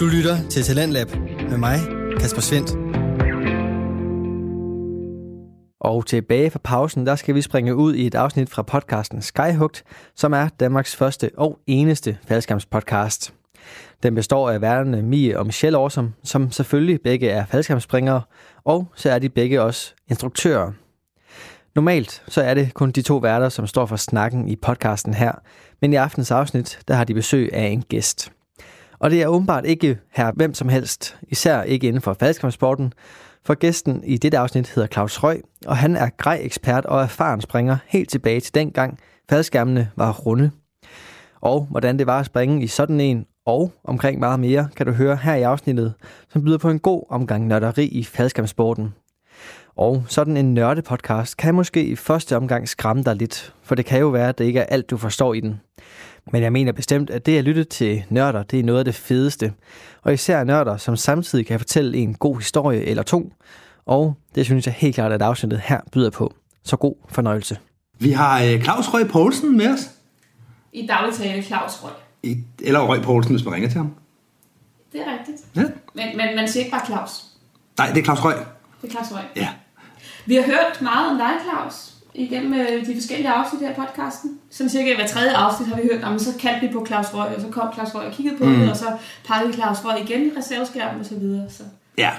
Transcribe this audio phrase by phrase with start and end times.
[0.00, 1.08] Du lytter til Talentlab
[1.50, 1.78] med mig,
[2.20, 2.70] Kasper Svendt.
[5.80, 9.84] Og tilbage fra pausen, der skal vi springe ud i et afsnit fra podcasten Skyhugt,
[10.14, 13.34] som er Danmarks første og eneste faldskærmspodcast.
[14.02, 18.22] Den består af værterne Mie og Michelle Årsom, som selvfølgelig begge er faldskærmspringere,
[18.64, 20.72] og så er de begge også instruktører.
[21.74, 25.32] Normalt så er det kun de to værter, som står for snakken i podcasten her,
[25.80, 28.32] men i aftens afsnit, der har de besøg af en gæst.
[29.00, 32.92] Og det er åbenbart ikke her hvem som helst, især ikke inden for faldskærmsporten,
[33.44, 37.40] for gæsten i dette afsnit hedder Claus Røg, og han er grej ekspert og erfaren
[37.40, 38.98] springer helt tilbage til dengang
[39.30, 40.50] faldskærmene var runde.
[41.40, 44.92] Og hvordan det var at springe i sådan en, og omkring meget mere, kan du
[44.92, 45.94] høre her i afsnittet,
[46.28, 48.94] som byder på en god omgang nørderi i faldskærmsporten.
[49.76, 54.00] Og sådan en nørdepodcast kan måske i første omgang skræmme dig lidt, for det kan
[54.00, 55.60] jo være, at det ikke er alt, du forstår i den.
[56.30, 58.94] Men jeg mener bestemt, at det at lytte til nørder, det er noget af det
[58.94, 59.52] fedeste.
[60.02, 63.32] Og især nørder, som samtidig kan fortælle en god historie eller to.
[63.86, 66.34] Og det synes jeg helt klart, at afsnittet her byder på.
[66.64, 67.58] Så god fornøjelse.
[67.98, 69.90] Vi har øh, Claus Røg Poulsen med os.
[70.72, 71.92] I daglig tale Claus Røg.
[72.22, 73.94] I, eller Røg Poulsen, hvis man ringer til ham.
[74.92, 75.38] Det er rigtigt.
[75.56, 75.62] Ja.
[75.94, 77.24] Men, men man siger ikke bare Claus.
[77.78, 78.34] Nej, det er Claus Røg.
[78.82, 79.24] Det er Claus Røg.
[79.36, 79.48] Ja.
[80.26, 84.38] Vi har hørt meget om dig, Claus, igennem øh, de forskellige afsnit her i podcasten.
[84.50, 87.36] Sådan cirka hver tredje afsnit har vi hørt om, så kaldte vi på Claus Røg,
[87.36, 88.54] og så kom Claus Røg og kiggede på mm.
[88.54, 88.86] det, og så
[89.26, 91.50] pakkede Claus Røg igen i reserveskærmen og så videre.
[91.50, 91.62] Så.
[91.98, 92.10] Ja.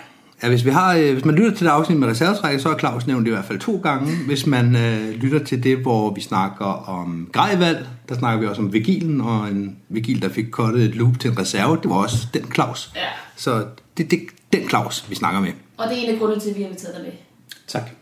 [0.43, 2.77] Ja, hvis, vi har, øh, hvis man lytter til det afsnit med reservetræk, så er
[2.77, 4.11] Claus nævnt det i hvert fald to gange.
[4.25, 8.61] Hvis man øh, lytter til det, hvor vi snakker om grejvalg, der snakker vi også
[8.61, 11.95] om Vigilen, og en Vigil, der fik kottet et loop til en reserve, det var
[11.95, 12.91] også den Claus.
[12.95, 13.01] Ja.
[13.35, 13.65] Så
[13.97, 14.17] det er
[14.53, 15.51] den Claus, vi snakker med.
[15.77, 17.11] Og det er en af grundene til, at vi har inviteret dig med.
[17.67, 18.00] Tak.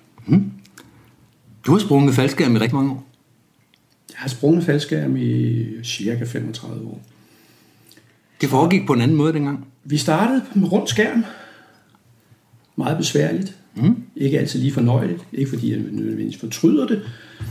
[1.69, 3.05] Du har sprunget faldskærm i rigtig mange år.
[4.09, 7.01] Jeg har sprunget faldskærm i cirka 35 år.
[8.41, 9.67] Det foregik på en anden måde dengang.
[9.83, 11.25] Vi startede med rund skærm.
[12.75, 13.55] Meget besværligt.
[13.75, 14.03] Mm.
[14.15, 15.23] Ikke altid lige fornøjeligt.
[15.33, 17.01] Ikke fordi jeg nødvendigvis fortryder det.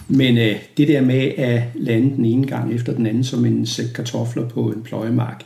[0.09, 3.67] Men øh, det der med at lande den ene gang efter den anden som en
[3.67, 5.45] sæk kartofler på en pløjemark.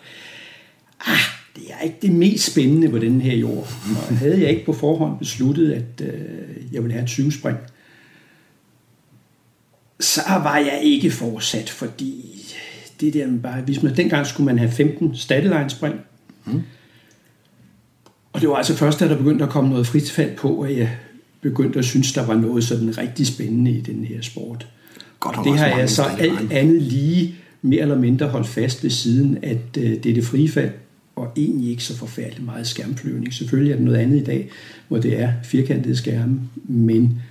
[1.06, 1.16] Ah,
[1.56, 3.68] det er ikke det mest spændende på den her jord.
[4.08, 7.58] Og havde jeg ikke på forhånd besluttet, at øh, jeg ville have 20 spring,
[10.02, 12.44] så var jeg ikke fortsat, fordi
[13.00, 15.94] det der bare, hvis man, dengang skulle man have 15 statline spring.
[16.44, 16.62] Mm.
[18.32, 20.90] Og det var altså først, da der begyndte at komme noget fritfald på, at jeg
[21.40, 24.66] begyndte at synes, der var noget sådan rigtig spændende i den her sport.
[25.20, 28.90] Godt, Og det har jeg så alt andet lige mere eller mindre holdt fast ved
[28.90, 30.70] siden, at øh, det er det frie fald,
[31.16, 33.34] og egentlig ikke så forfærdeligt meget skærmflyvning.
[33.34, 34.50] Selvfølgelig er det noget andet i dag,
[34.88, 37.22] hvor det er firkantede skærme, men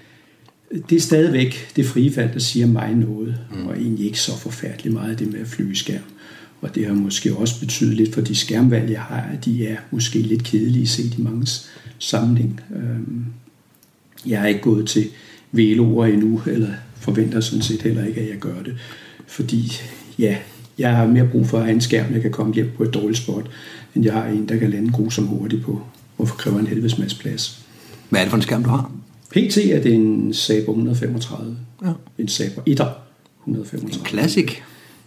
[0.90, 3.68] det er stadigvæk det frie fald, der siger mig noget, mm.
[3.68, 6.04] og egentlig ikke så forfærdeligt meget det med at flyve skærm.
[6.62, 9.78] Og det har måske også betydet lidt for de skærmvalg, jeg har, at de er
[9.92, 11.48] måske lidt kedelige set i mange
[12.00, 12.62] sammenhæng.
[12.76, 13.26] Øhm,
[14.26, 15.10] Jeg har ikke gået til
[15.52, 18.78] veloer endnu, eller forventer sådan set heller ikke, at jeg gør det.
[19.28, 19.72] Fordi
[20.20, 20.38] ja,
[20.78, 22.94] jeg har mere brug for at have en skærm, jeg kan komme hjem på et
[22.94, 23.50] dårligt spot,
[23.96, 25.82] end jeg har en, der kan lande grusom hurtigt på,
[26.16, 27.66] hvorfor kræver en helvedes masse plads.
[28.10, 28.92] Hvad er det for en skærm, du har?
[29.32, 31.58] PT er det en Saber 135.
[31.86, 31.92] Ja.
[32.18, 32.90] En Saber 1'er
[33.42, 34.06] 135.
[34.08, 34.52] Classic.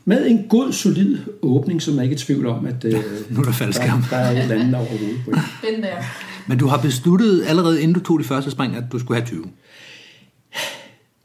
[0.05, 2.93] Med en god, solid åbning, som jeg ikke er i tvivl om, at øh,
[3.31, 4.03] Nu er der faldskærm.
[4.03, 5.37] der, der er et eller andet over hovedet på en.
[5.75, 5.97] Den der.
[6.47, 9.27] Men du har besluttet allerede inden du tog det første spring, at du skulle have
[9.27, 9.45] 20.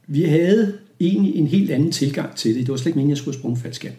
[0.08, 2.60] Vi havde egentlig en helt anden tilgang til det.
[2.60, 3.94] Det var slet ikke meningen, at jeg skulle sprunge faldskærm.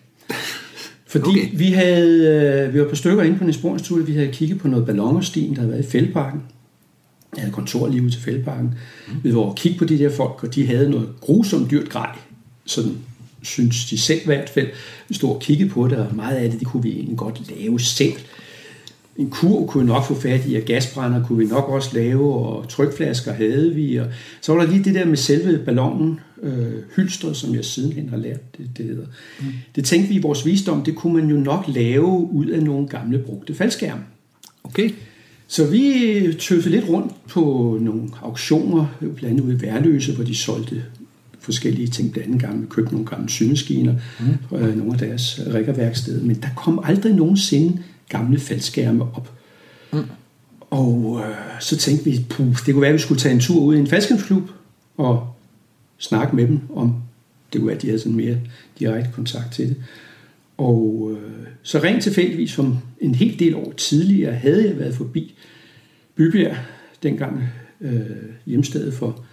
[1.07, 1.49] Fordi Okay.
[1.53, 4.69] vi, havde, øh, vi var på stykker inde på en sporingsstudie, vi havde kigget på
[4.69, 6.41] noget ballonerstien, der havde været i Fældparken.
[7.41, 8.75] Jeg havde kontor lige ude til Fældparken.
[9.09, 9.15] Mm.
[9.23, 12.17] Vi var over kigge på de der folk, og de havde noget grusomt dyrt grej.
[12.65, 12.99] Sådan
[13.43, 14.69] synes de selv i hvert fald.
[15.09, 17.57] Vi stod og kiggede på det, og meget af det, det kunne vi egentlig godt
[17.57, 18.13] lave selv.
[19.17, 22.35] En kur kunne vi nok få fat i, og gasbrænder kunne vi nok også lave,
[22.35, 23.97] og trykflasker havde vi.
[23.97, 24.07] Og
[24.41, 28.17] så var der lige det der med selve ballonen, øh, hylstret, som jeg sidenhen har
[28.17, 29.07] lært, det, det hedder.
[29.41, 29.47] Mm.
[29.75, 32.89] Det tænkte vi i vores visdom, det kunne man jo nok lave ud af nogle
[32.89, 34.03] gamle brugte faldskærme.
[34.65, 34.91] Okay.
[35.51, 40.35] Så vi tøffede lidt rundt på nogle auktioner, blandt andet ude i Værløse, hvor de
[40.35, 40.85] solgte
[41.41, 44.57] forskellige ting, blandt andet gamle, købte nogle gamle symaskiner, mm.
[44.57, 49.33] øh, nogle af deres rikkerværksteder, men der kom aldrig nogensinde gamle faldskærme op.
[49.93, 50.03] Mm.
[50.71, 53.61] Og øh, så tænkte vi, puh, det kunne være, at vi skulle tage en tur
[53.61, 54.51] ud i en faldskærmsklub
[54.97, 55.35] og
[55.99, 56.95] snakke med dem om,
[57.53, 58.37] det kunne være, at de havde sådan mere
[58.79, 59.77] direkte kontakt til det.
[60.61, 65.35] Og øh, så rent tilfældigvis, som en hel del år tidligere, havde jeg været forbi
[66.15, 66.57] Bybjerg,
[67.03, 67.43] dengang
[67.81, 68.01] øh,
[68.47, 69.25] hjemstedet for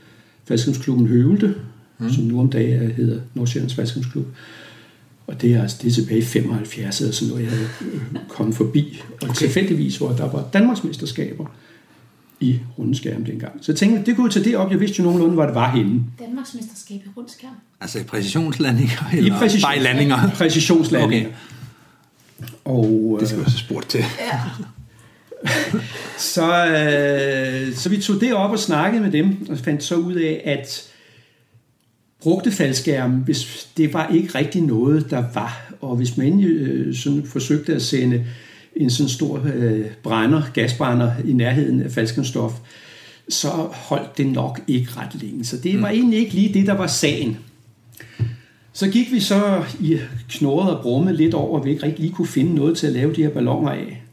[0.45, 1.55] faldskærmsklubben Høvelte,
[1.99, 2.09] mm.
[2.09, 4.25] som nu om dagen hedder Nordsjællands Faldskærmsklub.
[5.27, 8.01] Og det er, altså, det er tilbage i 75 eller sådan noget, jeg havde øh,
[8.29, 9.01] kommet forbi.
[9.11, 9.35] Og okay.
[9.35, 11.45] tilfældigvis, hvor der var Danmarksmesterskaber
[12.39, 13.53] i rundskærm dengang.
[13.61, 14.71] Så jeg tænkte, det kunne jeg tage det op.
[14.71, 16.01] Jeg vidste jo nogenlunde, hvor det var henne.
[16.19, 17.51] Danmarks mesterskab i rundskærm.
[17.81, 19.09] Altså i præcisionslandinger?
[19.13, 20.29] Eller I præcision- bare i landinger?
[20.37, 21.29] Præcisionslandinger.
[22.65, 23.99] Og, Det skal øh, vi så spurgt til.
[23.99, 24.39] Ja.
[26.17, 30.13] så, øh, så vi tog det op og snakkede med dem, og fandt så ud
[30.13, 30.83] af, at
[32.21, 35.73] brugte faldskærme, hvis det var ikke rigtig noget, der var.
[35.81, 38.25] Og hvis man øh, sådan forsøgte at sende
[38.79, 42.53] en sådan stor øh, brænder, gasbrænder i nærheden af faldskærmsstof,
[43.29, 45.45] så holdt det nok ikke ret længe.
[45.45, 47.37] Så det var egentlig ikke lige det, der var sagen.
[48.73, 52.13] Så gik vi så i knurret og brumme lidt over, at vi ikke rigtig lige
[52.13, 54.03] kunne finde noget til at lave de her ballonger af.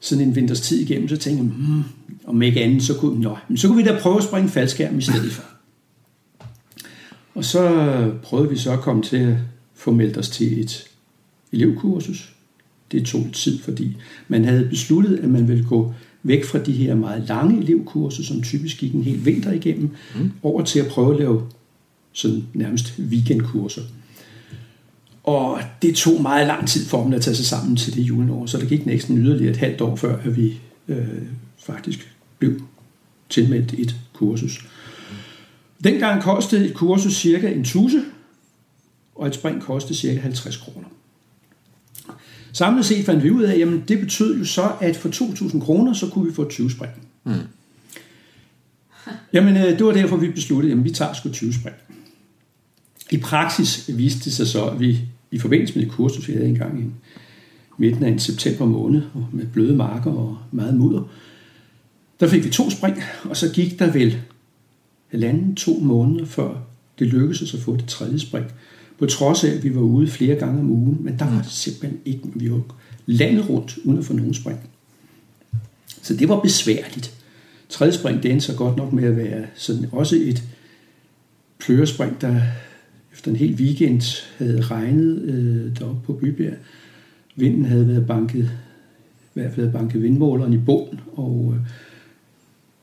[0.00, 1.82] Sådan en vinters tid igennem, så tænkte jeg, hmm,
[2.26, 4.98] om ikke andet, så kunne, nå, men så kunne vi da prøve at springe faldskærm
[4.98, 5.42] i stedet for.
[7.34, 9.36] Og så prøvede vi så at komme til at
[9.74, 10.84] få meldt os til et
[11.52, 12.35] elevkursus.
[12.92, 13.96] Det tog tid, fordi
[14.28, 18.42] man havde besluttet, at man ville gå væk fra de her meget lange elevkurser, som
[18.42, 20.32] typisk gik en hel vinter igennem, mm.
[20.42, 21.42] over til at prøve at lave
[22.12, 23.82] sådan nærmest weekendkurser.
[25.24, 28.46] Og det tog meget lang tid for dem at tage sig sammen til det julenår,
[28.46, 30.54] så det gik næsten yderligere et halvt år før, at vi
[30.88, 31.06] øh,
[31.58, 32.60] faktisk blev
[33.28, 34.66] tilmeldt et kursus.
[35.84, 38.02] Dengang kostede et kursus cirka en tuse,
[39.14, 40.88] og et spring kostede cirka 50 kroner.
[42.56, 45.92] Samlet set fandt vi ud af, at det betød jo så, at for 2.000 kroner,
[45.92, 46.92] så kunne vi få 20 spring.
[47.24, 47.32] Mm.
[49.32, 51.76] Jamen, øh, det var derfor, vi besluttede, at vi tager sgu 20 spring.
[53.10, 55.00] I praksis viste det sig så, at vi
[55.30, 56.84] i forbindelse med det kursus, vi havde engang i
[57.78, 61.02] midten af en september måned, og med bløde marker og meget mudder,
[62.20, 64.22] der fik vi to spring, og så gik der vel
[65.08, 66.54] halvanden, to måneder, før
[66.98, 68.46] det lykkedes os at få det tredje spring.
[68.98, 71.50] På trods af, at vi var ude flere gange om ugen, men der var det
[71.50, 72.62] simpelthen ikke, vi var
[73.06, 74.58] landet rundt, uden at få nogen spring.
[76.02, 77.14] Så det var besværligt.
[77.68, 80.42] Tredje spring, det endte så godt nok med at være sådan også et
[81.58, 82.40] plørespring, der
[83.12, 84.02] efter en hel weekend
[84.38, 86.56] havde regnet øh, deroppe på Bybjerg.
[87.36, 91.60] Vinden havde været banket, i hvert fald havde banket vindmåleren i bund, og øh,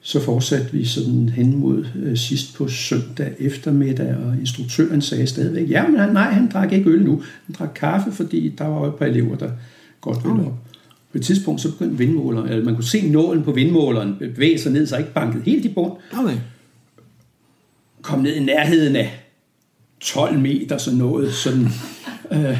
[0.06, 5.70] så fortsatte vi sådan hen mod øh, sidst på søndag eftermiddag, og instruktøren sagde stadigvæk,
[5.70, 7.24] ja, men han, nej, han drak ikke øl nu.
[7.46, 9.50] Han drak kaffe, fordi der var et par elever, der
[10.02, 10.58] godt ville op.
[11.12, 14.72] På et tidspunkt så begyndte vindmåleren, eller man kunne se nålen på vindmåleren bevæge sig
[14.72, 15.94] ned, så ikke banket helt i bund.
[16.14, 16.38] Okay.
[18.02, 19.24] Kom ned i nærheden af
[20.00, 21.68] 12 meter, så noget sådan...
[22.32, 22.58] Øh,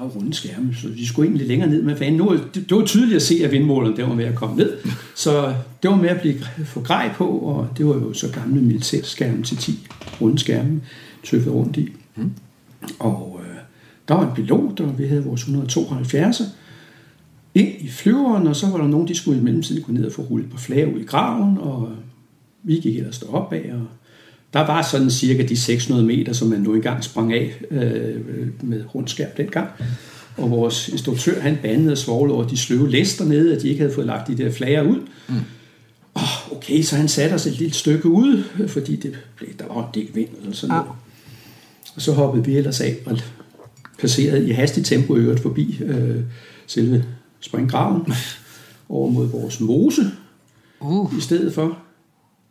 [0.00, 2.16] var runde skærme, så vi skulle egentlig længere ned med fanden.
[2.16, 4.76] Nu, det, det var tydeligt at se, at vindmåleren der var med at komme ned.
[5.14, 8.62] Så det var med at blive få grej på, og det var jo så gamle
[8.62, 9.88] militærskærme til 10
[10.20, 10.80] runde skærme,
[11.24, 11.88] tøffet rundt i.
[12.16, 12.32] Mm.
[12.98, 13.56] Og øh,
[14.08, 16.44] der var en pilot, og vi havde vores 172'er
[17.54, 20.12] ind i flyveren, og så var der nogen, de skulle i mellemtiden gå ned og
[20.12, 21.88] få rullet på flag ud i graven, og
[22.62, 23.86] vi gik ellers deroppe af, og
[24.52, 28.20] der var sådan cirka de 600 meter, som man nu engang sprang af øh,
[28.62, 29.68] med rundskærm dengang.
[30.36, 33.80] Og vores instruktør, han bandede og svoglede over de sløve læster nede, at de ikke
[33.80, 35.00] havde fået lagt de der flager ud.
[35.28, 35.34] Mm.
[36.14, 39.18] Oh, okay, så han satte os et lille stykke ud, fordi det
[39.58, 40.90] der var en del vind eller sådan noget.
[41.94, 43.18] Og så hoppede vi ellers af og
[43.98, 46.20] passerede i hastigt tempo øvrigt forbi øh,
[46.66, 47.04] selve
[47.40, 48.12] springgraven
[48.88, 50.02] over mod vores mose
[50.80, 51.12] Uh.
[51.18, 51.78] i stedet for.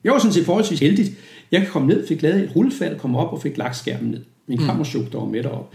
[0.04, 1.12] Jeg var sådan set forholdsvis heldigt.
[1.52, 4.22] Jeg kom ned, fik lavet et rullefald, kom op og fik lagt skærmen ned.
[4.48, 5.74] Min kammerchok, der var med derop.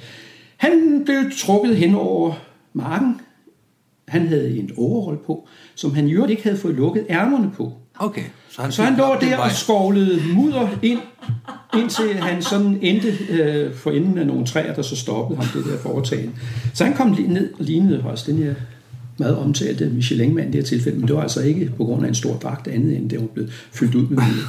[0.57, 2.33] Han blev trukket hen over
[2.73, 3.21] marken.
[4.09, 7.73] Han havde en overhold på, som han i øvrigt ikke havde fået lukket ærmerne på.
[7.99, 8.25] Okay.
[8.49, 10.99] Så han, Så han lå der og skovlede mudder ind,
[11.79, 15.73] indtil han sådan endte øh, for enden af nogle træer, der så stoppede ham det
[15.73, 16.33] der foretagende.
[16.75, 18.55] Så han kom lige ned og lignede også den her
[19.19, 22.09] meget omtalte Michelin-mand i det her tilfælde, men det var altså ikke på grund af
[22.09, 24.47] en stor dragt andet, end det var blevet fyldt ud med mudder.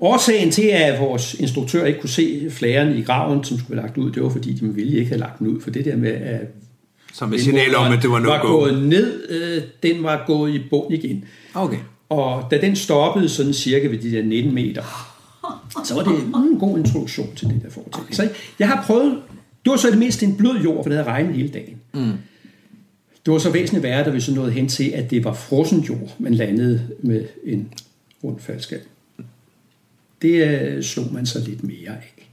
[0.00, 3.98] Årsagen til, at vores instruktør ikke kunne se flageren i graven, som skulle være lagt
[3.98, 5.96] ud, det var fordi, de med vilje ikke havde lagt den ud, for det der
[5.96, 6.40] med, at
[7.14, 8.58] Som et signal om, at det var var no-go.
[8.58, 11.24] gået ned, øh, den var gået i bund igen.
[11.54, 11.78] Okay.
[12.08, 14.82] Og da den stoppede sådan cirka ved de der 19 meter,
[15.84, 16.12] så var det
[16.52, 18.04] en god introduktion til det der foretagende.
[18.04, 18.14] Okay.
[18.14, 18.28] Så
[18.58, 19.18] jeg har prøvet,
[19.64, 21.76] det var så det mest en blød jord, for det havde regnet hele dagen.
[21.94, 22.12] Mm.
[23.28, 25.80] Det var så væsentligt værre, da vi så nåede hen til, at det var frossen
[25.80, 27.68] jord, man landede med en
[28.24, 28.80] rund faldskab.
[30.22, 32.28] Det øh, slog man så lidt mere af.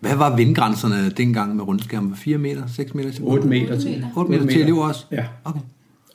[0.00, 2.16] Hvad var vindgrænserne dengang med rundskærmen?
[2.16, 2.62] 4 meter?
[2.76, 3.10] 6 meter?
[3.12, 3.90] til 8 meter til.
[3.90, 4.08] meter.
[4.16, 5.04] 8 meter til elever også?
[5.10, 5.24] Ja.
[5.44, 5.60] Okay.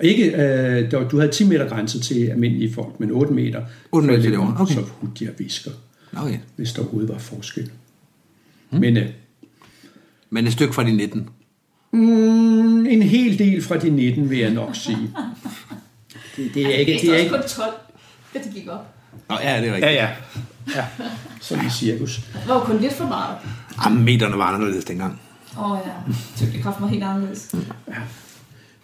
[0.03, 3.61] Ikke, øh, der, var- du havde 10 meter grænse til almindelige folk, men 8 meter.
[3.91, 4.73] 8 meter til eleverne, okay.
[4.73, 5.71] Så hudde de og visker,
[6.17, 6.37] Okay.
[6.55, 7.71] hvis der overhovedet var forskel.
[8.71, 8.79] Mm.
[8.79, 9.05] Men øh,
[10.29, 11.29] Men et stykke fra de 19.
[11.91, 14.97] Mm, en hel del fra de 19, vil jeg nok sige.
[16.37, 16.93] Det, det er ikke...
[16.93, 17.73] Det Det er også ikke kun 12,
[18.33, 18.87] da det gik op.
[19.29, 19.91] Nå, ja, det er rigtigt.
[19.91, 20.09] ja, ja.
[20.75, 20.85] ja.
[21.41, 22.15] Som i cirkus.
[22.15, 23.37] Det var jo kun lidt for meget.
[23.85, 25.19] Jamen, meterne var anderledes dengang.
[25.59, 27.55] Åh oh, ja, tyngdekraft var helt anderledes.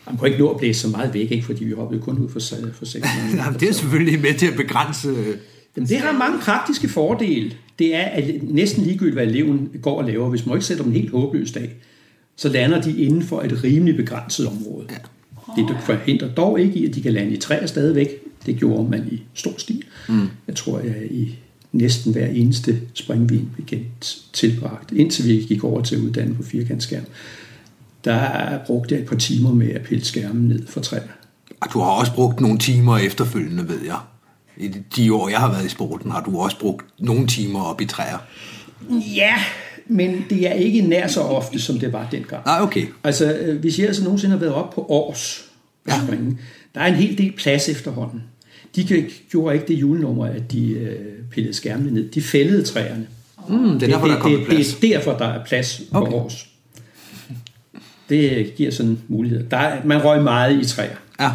[0.05, 1.45] Man kunne ikke nå at blæse så meget væk, ikke?
[1.45, 2.39] fordi vi hoppede kun ud for,
[2.73, 5.07] for 600 Jamen, det er selvfølgelig med til at begrænse...
[5.75, 7.51] Jamen, det har mange praktiske fordele.
[7.79, 10.93] Det er, at næsten ligegyldigt, hvad eleven går og laver, hvis man ikke sætter dem
[10.93, 11.69] helt håbløst af,
[12.35, 14.87] så lander de inden for et rimelig begrænset område.
[14.89, 14.97] Ja.
[15.61, 18.09] Det forhindrer dog ikke i, at de kan lande i træer stadigvæk.
[18.45, 19.83] Det gjorde man i stor stil.
[20.09, 20.27] Mm.
[20.47, 21.39] Jeg tror, jeg i
[21.71, 26.43] næsten hver eneste springvin vi kendt tilbragt, indtil vi gik over til at uddanne på
[26.43, 27.03] firkantskærm.
[28.03, 31.01] Der brugte jeg et par timer med at pille skærmen ned for træer.
[31.61, 33.99] Og du har også brugt nogle timer efterfølgende, ved jeg.
[34.57, 37.81] I de år, jeg har været i sporten, har du også brugt nogle timer op
[37.81, 38.17] i træer.
[38.91, 39.33] Ja,
[39.87, 42.45] men det er ikke nær så ofte, som det var dengang.
[42.45, 42.85] Nej, okay.
[43.03, 45.45] Altså, øh, hvis jeg altså nogensinde har været op på års
[45.87, 45.93] ja.
[46.05, 46.37] springe,
[46.75, 48.23] der er en hel del plads efterhånden.
[48.75, 50.95] De gjorde ikke det julenummer, at de øh,
[51.31, 52.09] pillede skærmene ned.
[52.09, 53.07] De fældede træerne.
[53.49, 54.73] Mm, det er derfor, der er det, plads.
[54.73, 56.11] det er derfor, der er plads på Okay.
[56.11, 56.47] års.
[58.09, 59.43] Det giver sådan mulighed.
[59.51, 60.95] Der er, man røg meget i træer.
[61.19, 61.31] Ja.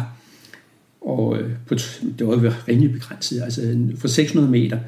[1.01, 1.75] Og øh, på,
[2.19, 3.41] det var jo rimelig begrænset.
[3.41, 4.79] Altså for 600 meter,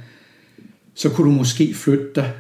[0.95, 2.31] så kunne du måske flytte dig,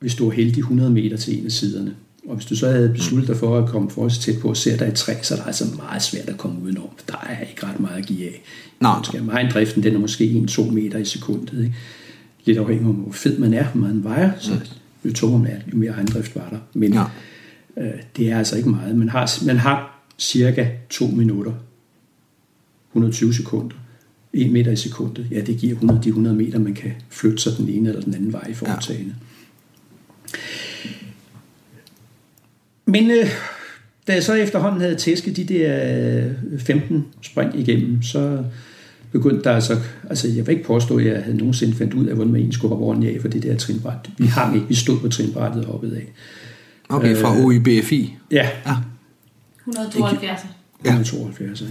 [0.00, 1.94] hvis du var heldig, 100 meter til en af siderne.
[2.28, 4.76] Og hvis du så havde besluttet dig for at komme for tæt på og ser
[4.76, 6.88] dig et træ, så er det altså meget svært at komme udenom.
[7.08, 8.42] Der er ikke ret meget at give af.
[8.80, 8.88] Nå.
[8.98, 11.64] Måske driften den er måske 1-2 meter i sekundet.
[11.64, 11.74] Ikke?
[12.44, 14.30] Lidt afhængig af, hvor fed man er, hvor meget man vejer.
[14.40, 14.52] Så
[15.04, 16.58] jo tungere man er, jo mere ejendrift var der.
[16.74, 17.04] Men Ja.
[17.76, 18.96] øh, det er altså ikke meget.
[18.96, 21.52] Man har, man har cirka 2 minutter
[22.92, 23.76] 120 sekunder.
[24.32, 25.26] 1 meter i sekundet.
[25.30, 28.14] Ja, det giver 100, de 100 meter, man kan flytte sig den ene eller den
[28.14, 29.14] anden vej i foretagende.
[29.20, 29.27] Ja.
[32.86, 33.26] Men øh,
[34.06, 38.44] da jeg så efterhånden havde tæsket de der øh, 15 spring igennem, så
[39.12, 39.76] begyndte der altså,
[40.10, 42.54] altså jeg vil ikke påstå, at jeg havde nogensinde fandt ud af, hvordan man egentlig
[42.54, 44.10] skulle hoppe ordentligt af for det der trinbræt.
[44.18, 46.12] Vi hang ikke, vi stod på trinbrættet og hoppede af.
[46.88, 47.44] Okay, fra Øh.
[47.44, 48.16] OIBFI.
[48.30, 48.74] Ja, Ja.
[49.66, 50.40] 172.
[50.84, 50.88] Ja.
[50.90, 51.66] 172, ja.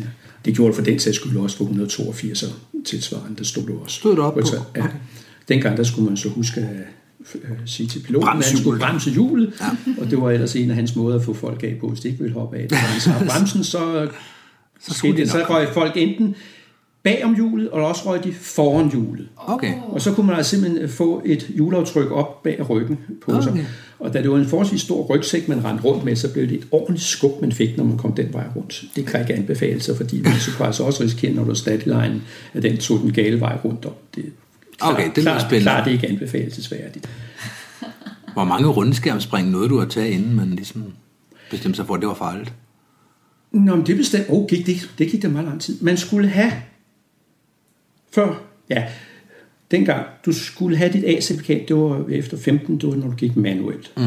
[0.46, 3.96] Det gjorde det for den sags skyld også for 182 tilsvarende, der stod du også.
[3.96, 4.42] Stod du op på?
[4.76, 4.82] Ja.
[4.82, 4.94] Okay.
[5.48, 6.68] Dengang der skulle man så huske at
[7.36, 10.02] øh, sige til piloten, at Bremse han skulle bremse hjulet, ja.
[10.02, 12.08] og det var ellers en af hans måder at få folk af på, hvis de
[12.08, 12.68] ikke ville hoppe af.
[12.68, 14.08] Da han sagde bremsen, så,
[14.80, 16.36] så, skulle de det, så røg folk enten
[17.04, 19.28] bag om hjulet, og også røg de foran hjulet.
[19.38, 19.74] Okay.
[19.90, 23.44] Og så kunne man altså simpelthen få et hjulaftryk op bag ryggen på okay.
[23.44, 23.52] sig.
[23.52, 23.66] Okay.
[24.00, 26.58] Og da det var en forholdsvis stor rygsæk, man rendte rundt med, så blev det
[26.58, 28.84] et ordentligt skub, man fik, når man kom den vej rundt.
[28.96, 32.22] Det kan ikke anbefale sig, fordi man så kunne altså også risikere, når du statline,
[32.54, 33.94] at den tog den gale vej rundt om.
[34.16, 34.26] Det
[34.82, 35.64] er Okay, det lyder klart, spændende.
[35.64, 37.10] Klart, er ikke anbefalesværdigt.
[38.34, 40.94] Hvor mange rundskærmspring nåede du at tage, inden man ligesom
[41.52, 42.54] bestemte sig for, at det var farligt?
[43.52, 44.26] Nå, men det bestemt.
[44.30, 45.82] Oh, gik det, det gik da meget lang tid.
[45.82, 46.52] Man skulle have,
[48.12, 48.88] før, ja,
[49.72, 53.36] dengang, du skulle have dit A-certifikat, det var efter 15, det var, når du gik
[53.36, 53.92] manuelt.
[53.98, 54.04] Mm.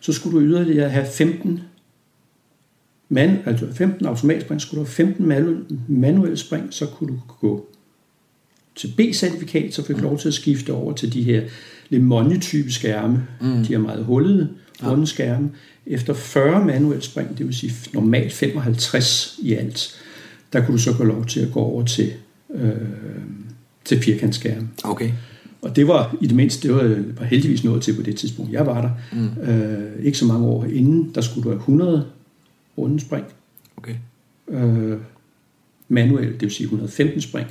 [0.00, 1.60] Så skulle du yderligere have 15
[3.08, 7.68] man, altså 15 automatspring, skulle du have 15 manuelle, manuelle spring, så kunne du gå
[8.76, 11.42] til B-certifikat, så fik du lov til at skifte over til de her
[11.88, 13.26] Lemonje-type skærme.
[13.40, 13.64] Mm.
[13.64, 14.48] De er meget hullede,
[14.82, 15.50] runde skærme.
[15.86, 20.02] Efter 40 manuelle spring, det vil sige normalt 55 i alt,
[20.52, 22.12] der kunne du så gå lov til at gå over til,
[22.54, 22.72] øh,
[23.84, 24.68] til firkantskærme.
[24.84, 25.10] Okay.
[25.62, 28.52] Og det var i det mindste, det var, var heldigvis noget til på det tidspunkt,
[28.52, 28.90] jeg var der.
[29.12, 29.52] Mm.
[29.52, 32.06] Øh, ikke så mange år inden, der skulle du have 100
[32.78, 33.24] runde spring
[33.76, 33.94] Okay.
[34.48, 34.98] øh,
[35.88, 37.48] manuelt, det vil sige 115 spring.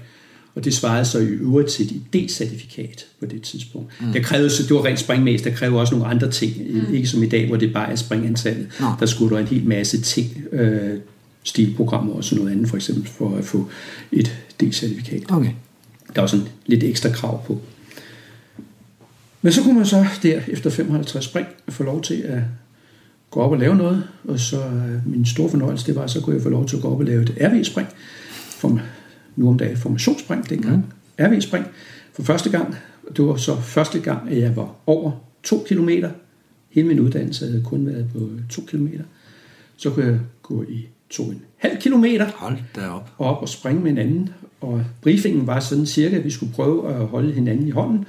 [0.56, 4.02] Og det svarede så i øvrigt til et D-certifikat på det tidspunkt.
[4.02, 4.14] Mm.
[4.14, 6.54] Det, krævede, så det var rent springmæssigt, der krævede også nogle andre ting.
[6.70, 6.94] Mm.
[6.94, 8.68] Ikke som i dag, hvor det bare er springantallet.
[8.80, 8.88] Nå.
[9.00, 11.00] Der skulle der en hel masse ting, øh,
[11.44, 13.70] stilprogrammer og sådan noget andet, for eksempel for at få
[14.12, 15.32] et D-certifikat.
[15.32, 15.52] Okay.
[16.16, 17.62] Der var sådan lidt ekstra krav på.
[19.42, 22.42] Men så kunne man så der efter 55 spring få lov til at
[23.32, 24.04] gå op og lave noget.
[24.24, 26.82] Og så øh, min store fornøjelse, det var, så kunne jeg få lov til at
[26.82, 27.88] gå op og lave et RV-spring.
[28.58, 28.82] For,
[29.36, 30.76] nu om dagen formationsspring dengang.
[30.76, 31.26] Mm.
[31.26, 31.66] RV-spring
[32.14, 32.76] for første gang.
[33.18, 35.12] Det var så første gang, at jeg var over
[35.44, 35.90] 2 km.
[36.70, 38.88] Hele min uddannelse havde kun været på 2 km.
[39.78, 43.12] Så kunne jeg gå i 2,5 kilometer Hold da op.
[43.18, 44.30] og op og springe med hinanden.
[44.62, 48.06] Og briefingen var sådan cirka, at vi skulle prøve at holde hinanden i hånden.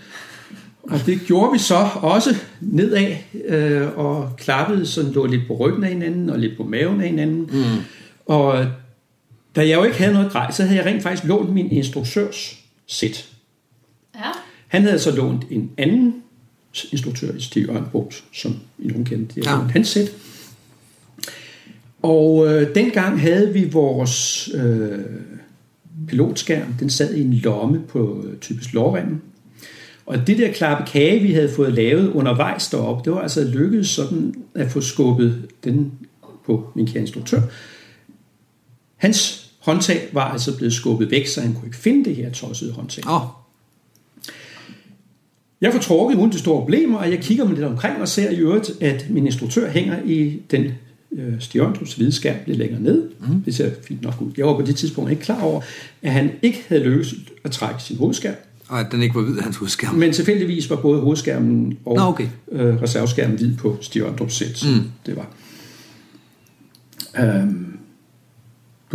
[0.83, 2.31] Og det gjorde vi så også
[2.61, 3.17] nedad,
[3.49, 7.09] øh, og klappede sådan, lå lidt på ryggen af hinanden, og lidt på maven af
[7.09, 7.51] hinanden.
[7.53, 7.83] Mm.
[8.27, 8.67] Og
[9.57, 12.59] da jeg jo ikke havde noget grej, så havde jeg rent faktisk lånt min instruktørs
[12.87, 13.29] sæt.
[14.15, 14.31] Ja.
[14.69, 16.23] Han havde så lånt en anden
[16.93, 19.35] instruktør i Stig Ørnbrugt, som I nogen kender.
[19.35, 19.51] Det Ja.
[19.51, 19.59] ja.
[19.59, 20.13] hans sæt.
[22.03, 24.99] Og øh, dengang havde vi vores øh,
[26.09, 29.23] pilotskærm, den sad i en lomme på øh, typisk lårremmen.
[30.07, 33.89] Og det der klappe kage, vi havde fået lavet undervejs deroppe, det var altså lykkedes
[33.89, 35.93] sådan at få skubbet den
[36.47, 37.41] på min kære instruktør.
[38.97, 42.73] Hans håndtag var altså blevet skubbet væk, så han kunne ikke finde det her tossede
[42.73, 43.05] håndtag.
[43.11, 43.21] Åh,
[45.61, 48.31] Jeg får trukket uden til store problemer, og jeg kigger mig lidt omkring og ser
[48.31, 50.65] i øvrigt, at min instruktør hænger i den
[51.13, 53.09] øh, Stjørndrups hvide skærm lidt længere ned.
[53.29, 53.43] Mm.
[53.43, 54.31] Det ser fint nok ud.
[54.37, 55.61] Jeg var på det tidspunkt ikke klar over,
[56.03, 58.35] at han ikke havde lykkes at trække sin hovedskærm.
[58.69, 59.95] og at den ikke var hvid, hans udskærm.
[59.95, 62.27] Men tilfældigvis var både hovedskærmen og Nå, okay.
[62.53, 64.65] øh, reserveskærmen hvid på Stjørndrups sæt.
[64.75, 64.83] Mm.
[65.07, 65.27] Det var.
[67.19, 67.66] Øhm,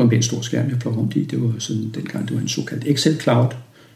[0.02, 1.24] det var en pænt stor skærm, jeg plog rundt i.
[1.24, 3.50] Det var sådan, dengang det var en såkaldt Excel Cloud,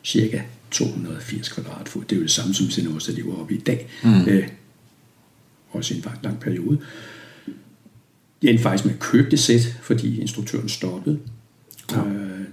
[0.03, 2.03] cirka 280 kvadratfod.
[2.03, 3.87] Det er jo det samme, som Cinema lever oppe i dag.
[4.03, 4.27] Mm.
[4.27, 4.47] Øh,
[5.71, 6.77] også i en lang, lang periode.
[8.43, 11.19] Jeg endte faktisk med at købe det sæt, fordi instruktøren stoppede.
[11.91, 11.99] Ja.
[11.99, 12.45] Øh,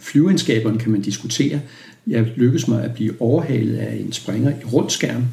[0.00, 1.60] flyveegenskaberne kan man diskutere.
[2.06, 5.24] Jeg lykkedes mig at blive overhalet af en springer i rundskærm,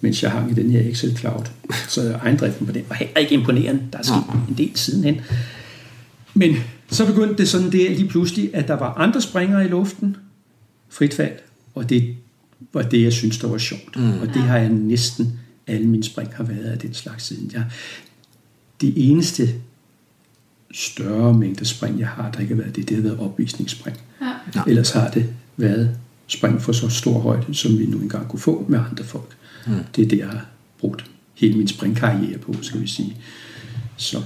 [0.00, 1.44] mens jeg hang i den her Excel Cloud.
[1.88, 3.82] Så ejendriften på den var heller ikke imponerende.
[3.92, 5.20] Der er sket en del sidenhen.
[6.34, 6.56] Men
[6.90, 10.16] så begyndte det sådan der lige pludselig, at der var andre springere i luften,
[10.88, 11.38] frit fald,
[11.74, 12.16] og det
[12.72, 13.96] var det, jeg synes, der var sjovt.
[13.96, 14.20] Mm.
[14.20, 17.50] Og det har jeg næsten alle mine spring har været af den slags siden.
[17.52, 17.64] Jeg,
[18.80, 19.48] det eneste
[20.72, 23.96] større mængde spring, jeg har, der ikke har været det, det har været opvisningsspring.
[24.20, 24.32] Ja.
[24.54, 24.62] Ja.
[24.66, 28.66] Ellers har det været spring for så stor højde, som vi nu engang kunne få
[28.68, 29.36] med andre folk.
[29.66, 29.72] Mm.
[29.96, 30.46] Det er det, jeg har
[30.78, 31.04] brugt
[31.34, 33.16] hele min springkarriere på, skal vi sige.
[33.96, 34.22] Så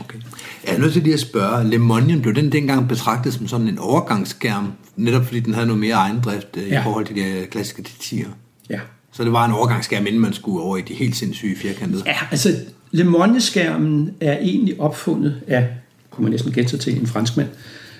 [0.00, 0.18] Okay.
[0.66, 3.78] Jeg er nødt til lige at spørge, Lemonien, blev den dengang betragtet som sådan en
[3.78, 6.80] overgangsskærm, netop fordi den havde noget mere ejendrift øh, ja.
[6.80, 8.28] I forhold til de her klassiske tetier?
[8.70, 8.80] ja.
[9.12, 12.02] Så det var en overgangsskærm, inden man skulle over i de helt sindssyge firkantede?
[12.06, 12.48] Ja, altså
[12.90, 15.68] Lemonnier-skærmen er egentlig opfundet af,
[16.10, 17.48] kunne man næsten gætte sig til, en franskmand,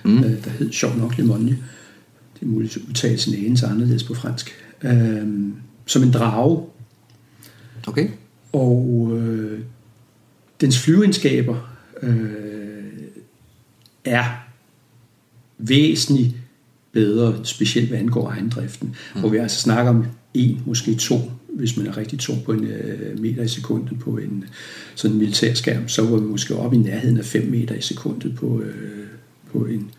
[0.04, 0.18] mm.
[0.18, 1.56] øh, der hed sjov nok Lemonnier.
[2.34, 4.54] Det er muligt at udtale sin anelse anderledes på fransk.
[4.82, 5.22] Øh,
[5.86, 6.62] som en drage.
[7.86, 8.08] Okay.
[8.52, 9.60] Og øh,
[10.60, 12.63] dens flyveegenskaber øh,
[14.04, 14.24] er
[15.58, 16.34] væsentligt
[16.92, 18.96] bedre, specielt hvad angår ejendriften.
[19.14, 19.20] Mm.
[19.20, 22.64] Hvor vi altså snakker om en, måske to, hvis man er rigtig tung på en
[22.64, 24.44] øh, meter i sekundet på en
[24.94, 28.36] sådan en militærskærm, så var vi måske oppe i nærheden af 5 meter i sekundet
[28.36, 29.06] på, øh,
[29.52, 29.90] på en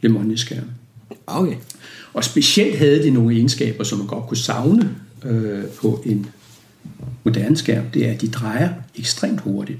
[0.00, 0.64] Lemonnier-skærm.
[1.26, 1.56] Okay.
[2.12, 4.90] Og specielt havde de nogle egenskaber, som man godt kunne savne
[5.24, 6.26] øh, på en
[7.24, 7.84] moderne skærm.
[7.94, 9.78] Det er, at de drejer ekstremt hurtigt.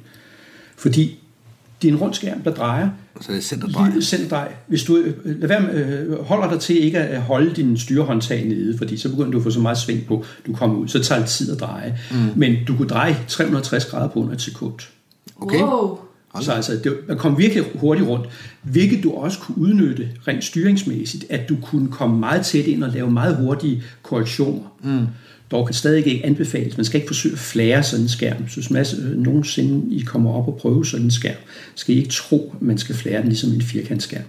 [0.77, 1.19] Fordi
[1.83, 2.91] det er en rund skærm, der drejer.
[3.21, 3.91] Så det er centerdrej.
[3.91, 4.55] Lige centerdrej.
[4.67, 8.49] Hvis du øh, lad være med, øh, holder dig til ikke at holde din styrehåndtag
[8.49, 11.03] nede, fordi så begynder du at få så meget sving på, du kommer ud, så
[11.03, 11.99] tager det tid at dreje.
[12.11, 12.17] Mm.
[12.37, 14.75] Men du kunne dreje 360 grader på under et sekund.
[15.41, 15.61] Okay.
[15.61, 15.99] Wow.
[16.41, 18.29] Så altså, det, man kom virkelig hurtigt rundt,
[18.63, 22.91] hvilket du også kunne udnytte rent styringsmæssigt, at du kunne komme meget tæt ind og
[22.91, 24.63] lave meget hurtige korrektioner.
[24.83, 25.07] Mm.
[25.53, 26.77] Dog kan stadig ikke anbefales.
[26.77, 28.49] Man skal ikke forsøge at flære sådan en skærm.
[28.49, 31.37] Så hvis øh, nogensinde I kommer op og prøver sådan en skærm,
[31.75, 34.25] skal I ikke tro, at man skal flære den ligesom en firkantskærm.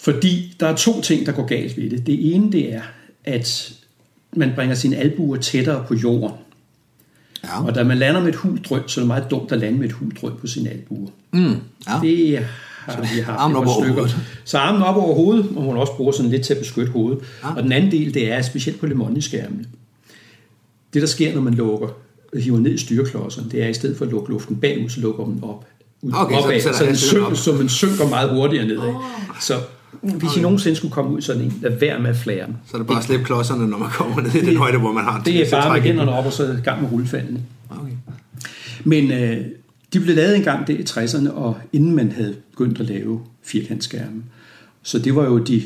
[0.00, 2.06] Fordi der er to ting, der går galt ved det.
[2.06, 2.82] Det ene, det er,
[3.24, 3.72] at
[4.36, 6.36] man bringer sine albuer tættere på jorden.
[7.44, 7.64] Ja.
[7.64, 9.78] Og da man lander med et hult drøb, så er det meget dumt at lande
[9.78, 11.10] med et hult drøb på sine albuer.
[11.32, 11.40] Mm.
[11.88, 12.00] ja.
[12.02, 12.46] Det
[12.86, 14.16] har vi haft armen op over hovedet.
[14.44, 17.18] Så armen op over hovedet, og hun også bruger sådan lidt til at beskytte hovedet.
[17.42, 17.54] Ja.
[17.54, 19.64] Og den anden del, det er specielt på lemonnieskærmene.
[20.94, 21.88] Det, der sker, når man lukker,
[22.38, 25.00] hiver ned i styreklodserne, det er, at i stedet for at lukke luften bagud, så
[25.00, 25.66] lukker man op.
[26.02, 27.36] Ud, Okay, så opad, sætter så, den hastigheden synker, op.
[27.36, 28.88] så man synker meget hurtigere nedad.
[28.88, 28.94] Oh.
[29.40, 29.54] Så
[30.02, 32.56] hvis I nogensinde skulle komme ud sådan en, lad være med at flære den.
[32.66, 34.92] Så er det bare at slippe klodserne, når man kommer ned i den højde, hvor
[34.92, 37.42] man har Det er bare med hænderne op, og så i gang med rullefaldene.
[37.70, 37.92] Okay.
[38.84, 39.44] Men øh,
[39.92, 44.22] de blev lavet engang der i 60'erne, og inden man havde begyndt at lave firkantskærme.
[44.82, 45.62] Så det var jo de,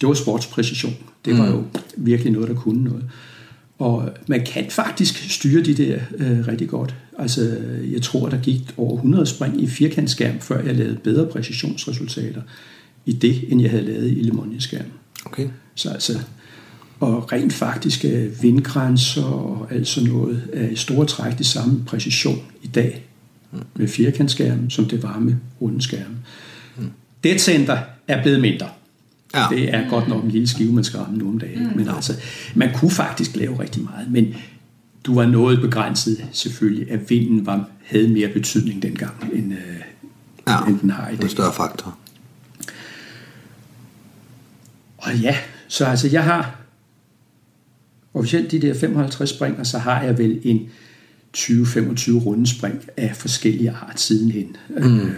[0.00, 0.96] det var sportspræcision.
[1.24, 1.64] Det var jo
[1.96, 3.04] virkelig noget, der kunne noget.
[3.78, 6.94] Og man kan faktisk styre de der øh, rigtig godt.
[7.18, 7.58] Altså,
[7.92, 12.42] jeg tror, der gik over 100 spring i firkantskærm, før jeg lavede bedre præcisionsresultater
[13.06, 14.86] i det, end jeg havde lavet i Lemonnier-skærm.
[15.24, 15.48] Okay.
[15.74, 16.18] Så altså,
[17.00, 21.84] og rent faktisk er vindgrænser og alt sådan noget er i store træk det samme
[21.86, 23.04] præcision i dag
[23.76, 26.18] med firkantskærmen, som det var med rundeskærmen.
[26.76, 26.90] Mm.
[27.24, 28.68] Dead center er blevet mindre.
[29.34, 29.46] Ja.
[29.50, 31.58] Det er godt nok en lille skive, man skal ramme nogle dage.
[31.58, 31.76] Mm.
[31.76, 32.12] Men altså,
[32.54, 34.34] man kunne faktisk lave rigtig meget, men
[35.04, 39.58] du var noget begrænset selvfølgelig, at vinden var, havde mere betydning dengang, end, øh,
[40.48, 41.22] Ja, end den har i dag.
[41.24, 41.98] en større faktor.
[44.98, 45.36] Og ja,
[45.68, 46.56] så altså jeg har
[48.14, 50.68] officielt de der 55 spring, og så har jeg vel en
[51.36, 54.56] 20-25 rundespring af forskellige art sidenhen.
[54.68, 55.00] Mm.
[55.00, 55.10] Øh,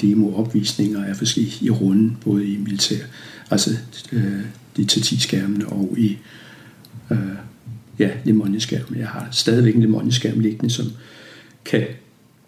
[0.00, 3.04] demo-opvisninger af forskellige i runden, både i militær,
[3.50, 3.70] altså
[4.12, 4.40] øh,
[4.76, 6.18] de til 10 skærmene og i
[7.10, 7.18] øh,
[7.98, 8.98] ja, Lemonje-skærmen.
[8.98, 10.86] Jeg har stadigvæk en Lemonje-skærm liggende, som
[11.64, 11.86] kan,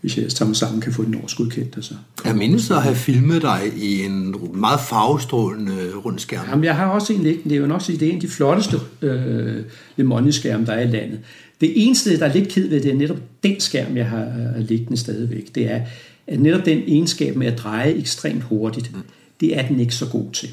[0.00, 1.76] hvis jeg tager mig sammen, kan få den årsgodkendt.
[1.76, 1.94] Altså.
[2.24, 6.46] Jeg mindes at have filmet dig i en meget farvestrålende rundskærm.
[6.50, 7.48] Jamen, jeg har også en liggende.
[7.50, 9.64] Det er jo nok sige, det er en af de flotteste øh,
[9.96, 11.20] Lemonje-skærme, der er i landet.
[11.60, 14.96] Det eneste, der er lidt ked ved, det er netop den skærm, jeg har liggende
[14.96, 15.54] stadigvæk.
[15.54, 15.80] Det er,
[16.26, 19.02] at netop den egenskab med at dreje ekstremt hurtigt, mm.
[19.40, 20.48] det er den ikke så god til.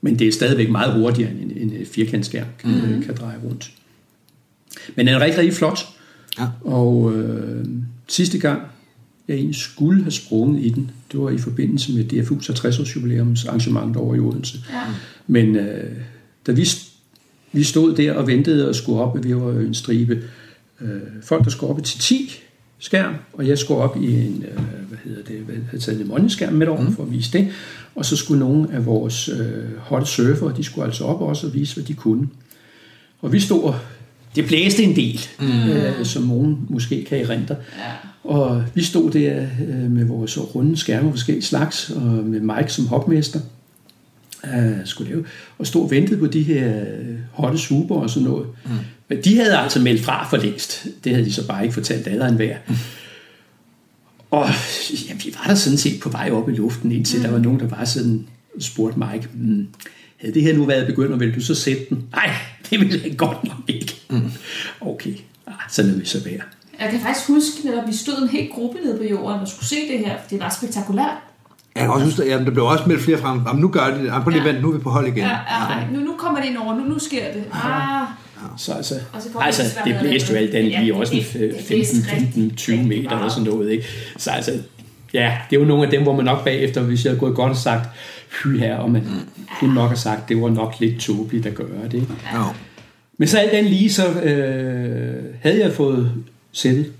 [0.00, 3.02] Men det er stadigvæk meget hurtigere, end en, en firkantskærm kan, mm.
[3.02, 3.70] kan dreje rundt.
[4.94, 5.78] Men den er rigtig, rigtig flot.
[6.38, 6.46] Ja.
[6.60, 7.64] Og øh,
[8.08, 8.62] sidste gang,
[9.28, 13.44] jeg egentlig skulle have sprunget i den, det var i forbindelse med DFU's 60-års jubilæums
[13.44, 14.58] arrangement over i Odense.
[14.72, 14.82] Ja.
[15.26, 15.90] Men øh,
[16.46, 16.68] da vi,
[17.52, 20.22] vi stod der og ventede og skulle op, vi var jo en stribe
[20.80, 22.40] øh, folk, der skulle op til 10
[22.78, 24.58] skærm, og jeg skulle op i en, øh,
[25.04, 26.92] hvad hedder det, havde taget en skærm med over mm.
[26.92, 27.48] for at vise det,
[27.94, 31.54] og så skulle nogle af vores øh, hot surfer, de skulle altså op også og
[31.54, 32.28] vise, hvad de kunne.
[33.20, 33.72] Og vi stod
[34.36, 35.70] det blæste en del, mm.
[35.70, 37.56] øh, som nogen måske kan erindre.
[37.78, 38.30] Ja.
[38.30, 42.86] Og vi stod der øh, med vores runde skærme forskellige slags, og med Mike som
[42.86, 43.40] hopmester,
[44.44, 45.24] øh, skulle lave,
[45.58, 48.46] og stod og ventede på de her øh, hotte super og sådan noget.
[48.64, 48.70] Mm.
[49.08, 50.86] Men de havde altså meldt fra for længst.
[51.04, 52.56] Det havde de så bare ikke fortalt alle en hver.
[52.68, 52.74] Mm.
[54.36, 54.48] Og
[55.08, 57.24] ja, vi var der sådan set på vej op i luften, indtil mm.
[57.24, 58.26] der var nogen, der bare sådan
[58.60, 59.68] spurgte Mike, mm,
[60.16, 62.04] havde det her nu været begyndt, vil du så sætte den?
[62.12, 62.30] Nej,
[62.70, 63.94] det ville jeg godt nok ikke.
[64.10, 64.30] Mm.
[64.80, 65.14] Okay,
[65.46, 66.40] ah, så lader vi så være.
[66.80, 69.66] Jeg kan faktisk huske, at vi stod en hel gruppe nede på jorden og skulle
[69.66, 71.16] se det her, for det var spektakulært.
[71.76, 73.40] Jeg kan også huske, at der blev også meldt flere frem.
[73.46, 74.04] Jamen, nu gør de det.
[74.04, 74.42] Jamen, på det ja.
[74.42, 75.18] vent, nu er vi på hold igen.
[75.18, 75.86] Ja, ja, ja.
[75.92, 76.74] Nu, nu kommer det ind over.
[76.74, 77.44] Nu, nu sker det.
[77.52, 78.08] Ah.
[78.58, 83.44] Så altså, så altså det blæste jo alt andet lige også 15-20 meter eller sådan
[83.44, 83.70] noget.
[83.70, 83.84] Ikke?
[84.16, 84.52] Så altså,
[85.14, 87.34] ja, det er jo nogle af dem, hvor man nok bagefter, hvis jeg havde gået
[87.34, 87.88] godt og sagt,
[88.42, 89.02] hy her, og man
[89.60, 92.08] kunne nok have sagt, det var nok lidt tåbeligt at gøre det.
[92.32, 92.44] Ja.
[93.18, 96.12] Men så alt den lige, så øh, havde jeg fået
[96.52, 96.92] sættet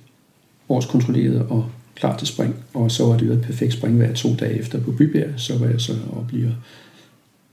[0.69, 4.35] årskontrolleret og klar til spring, og så var det jo et perfekt spring hver to
[4.41, 6.57] dage efter på Bybjerg, så var jeg så op lige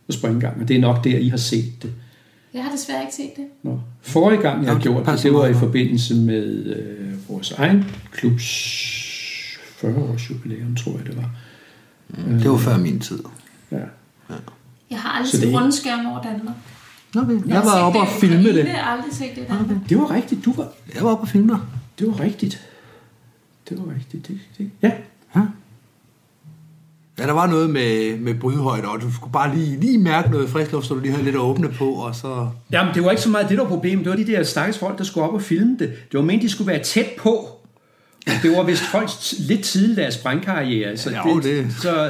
[0.07, 1.91] at springe gang, og det er nok der, I har set det.
[2.53, 3.45] Jeg har desværre ikke set det.
[3.63, 3.79] Nå.
[4.01, 8.43] Forrige gang, jeg har gjort det, det var i forbindelse med øh, vores egen klubs
[9.83, 11.29] 40-års jubilæum, tror jeg det var.
[12.09, 13.23] Mm, det var før min tid.
[13.71, 13.77] Ja.
[13.77, 14.35] ja.
[14.89, 16.55] Jeg har aldrig set rundskærm over Danmark.
[17.17, 17.33] Okay.
[17.33, 18.65] Jeg, jeg var oppe og filme det.
[18.65, 19.79] Jeg har aldrig set det Okay.
[19.89, 20.45] Det var rigtigt.
[20.45, 20.67] Du var...
[20.95, 21.59] Jeg var oppe og filme
[21.99, 22.69] Det var rigtigt.
[23.69, 24.27] Det var rigtigt.
[24.27, 24.71] Det, det.
[24.81, 24.91] Ja.
[25.35, 25.41] ja.
[27.19, 30.49] Ja, der var noget med, med brydhøjde, og du skulle bare lige, lige mærke noget
[30.49, 32.47] frisk luft, så du lige havde lidt at åbne på, og så...
[32.71, 34.05] Jamen, det var ikke så meget det, der var problemet.
[34.05, 35.89] Det var de der stakkels folk, der skulle op og filme det.
[36.11, 37.49] Det var ment, de skulle være tæt på.
[38.25, 40.97] Det var vist folk lidt tidligt deres springkarriere.
[40.97, 41.75] Så ja, det, det.
[41.81, 42.09] Så,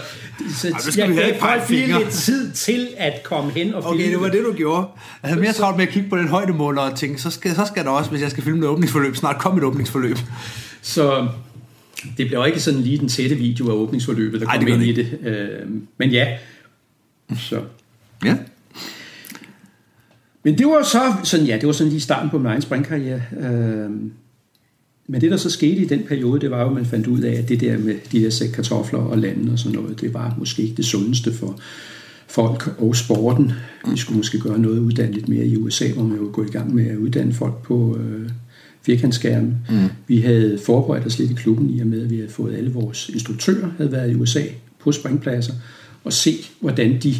[0.59, 4.11] så Ej, jeg gav folk lige lidt tid til at komme hen og filme Okay,
[4.11, 4.87] det var det, du gjorde.
[5.23, 7.65] Jeg havde mere travlt med at kigge på den højdemåler og tænke, så skal, så
[7.65, 10.17] skal der også, hvis jeg skal filme et åbningsforløb, snart komme et åbningsforløb.
[10.81, 11.27] Så
[12.17, 15.19] det bliver ikke sådan lige den tætte video af åbningsforløbet, der kommer ind i det.
[15.23, 16.37] Øh, men ja.
[17.37, 17.61] Så.
[18.25, 18.37] Ja.
[20.43, 23.21] Men det var så sådan, ja, det var sådan lige starten på min egen springkarriere.
[23.39, 23.89] Øh,
[25.07, 27.19] men det, der så skete i den periode, det var jo, at man fandt ud
[27.19, 30.13] af, at det der med de her sæk kartofler og lande og sådan noget, det
[30.13, 31.59] var måske ikke det sundeste for
[32.27, 33.51] folk og sporten.
[33.91, 36.47] Vi skulle måske gøre noget uddannet lidt mere i USA, hvor man jo gå i
[36.47, 38.29] gang med at uddanne folk på øh,
[38.85, 39.57] firkantskærmen.
[39.69, 39.89] Mm.
[40.07, 42.73] Vi havde forberedt os lidt i klubben i og med, at vi havde fået alle
[42.73, 44.43] vores instruktører, havde været i USA
[44.79, 45.53] på springpladser,
[46.03, 47.15] og se, hvordan de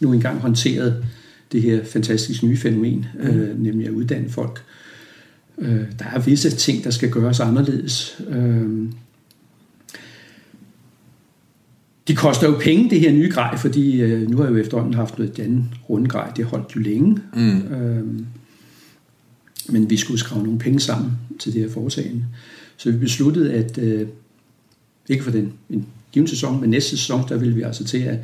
[0.00, 1.04] nu engang håndterede
[1.52, 3.28] det her fantastiske nye fænomen, mm.
[3.28, 4.62] øh, nemlig at uddanne folk.
[5.58, 8.20] Øh, der er visse ting, der skal gøres anderledes.
[8.28, 8.88] Øh,
[12.08, 14.94] de koster jo penge, det her nye grej, fordi øh, nu har jeg jo efterhånden
[14.94, 17.18] haft noget andet rundgrej, det holdt jo længe.
[17.34, 17.58] Mm.
[17.58, 18.04] Øh,
[19.70, 22.24] men vi skulle skrave nogle penge sammen til det her foretagende.
[22.76, 24.08] Så vi besluttede, at øh,
[25.08, 28.18] ikke for den en given sæson, men næste sæson, der ville vi altså til at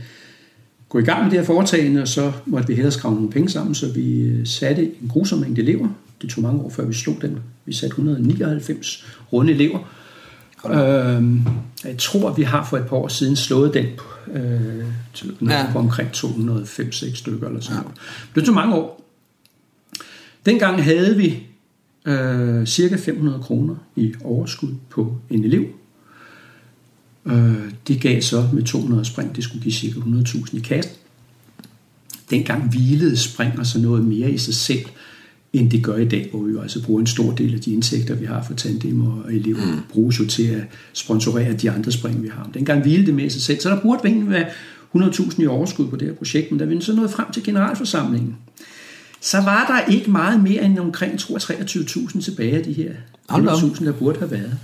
[0.88, 3.48] gå i gang med det her foretagende, og så måtte vi hellere skrave nogle penge
[3.48, 5.88] sammen, så vi øh, satte en grusom mængde elever.
[6.22, 7.38] Det tog mange år, før vi slog den.
[7.64, 9.78] Vi satte 199 runde elever.
[10.66, 11.24] Øh,
[11.84, 13.86] jeg tror, vi har for et par år siden slået den
[14.32, 15.66] øh, til ja.
[15.72, 17.82] på omkring 205-6 stykker eller sådan ja.
[17.82, 17.98] noget.
[18.34, 19.05] Det tog mange år.
[20.46, 21.42] Dengang havde vi
[22.06, 25.64] øh, cirka 500 kroner i overskud på en elev.
[27.26, 30.94] Øh, det gav så med 200 spring, det skulle give cirka 100.000 i kassen.
[32.30, 34.84] Dengang hvilede spring og så noget mere i sig selv,
[35.52, 37.72] end det gør i dag, hvor vi jo altså bruger en stor del af de
[37.72, 39.80] indtægter, vi har fra tandem og elever, mm.
[39.90, 42.50] bruges jo til at sponsorere de andre spring, vi har.
[42.54, 44.46] Dengang hvilede det med sig selv, så der burde egentlig være
[44.96, 48.36] 100.000 i overskud på det her projekt, men da vi så nåede frem til generalforsamlingen,
[49.20, 52.92] så var der ikke meget mere end omkring 23.000 tilbage af de her
[53.32, 54.58] 100.000, der burde have været.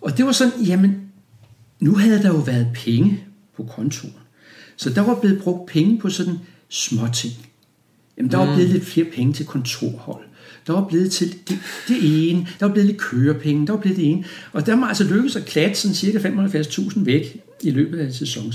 [0.00, 1.00] Og det var sådan, jamen,
[1.80, 3.24] nu havde der jo været penge
[3.56, 4.14] på kontoren.
[4.76, 6.38] Så der var blevet brugt penge på sådan
[6.68, 7.32] små ting.
[8.16, 8.48] Jamen, der mm.
[8.48, 10.24] var blevet lidt flere penge til kontorhold.
[10.66, 12.46] Der var blevet til det, det ene.
[12.60, 13.66] Der var blevet lidt kørepenge.
[13.66, 14.24] Der var blevet det ene.
[14.52, 18.52] Og der må altså lykkes at klatte sådan cirka 75.000 væk i løbet af sæsonen.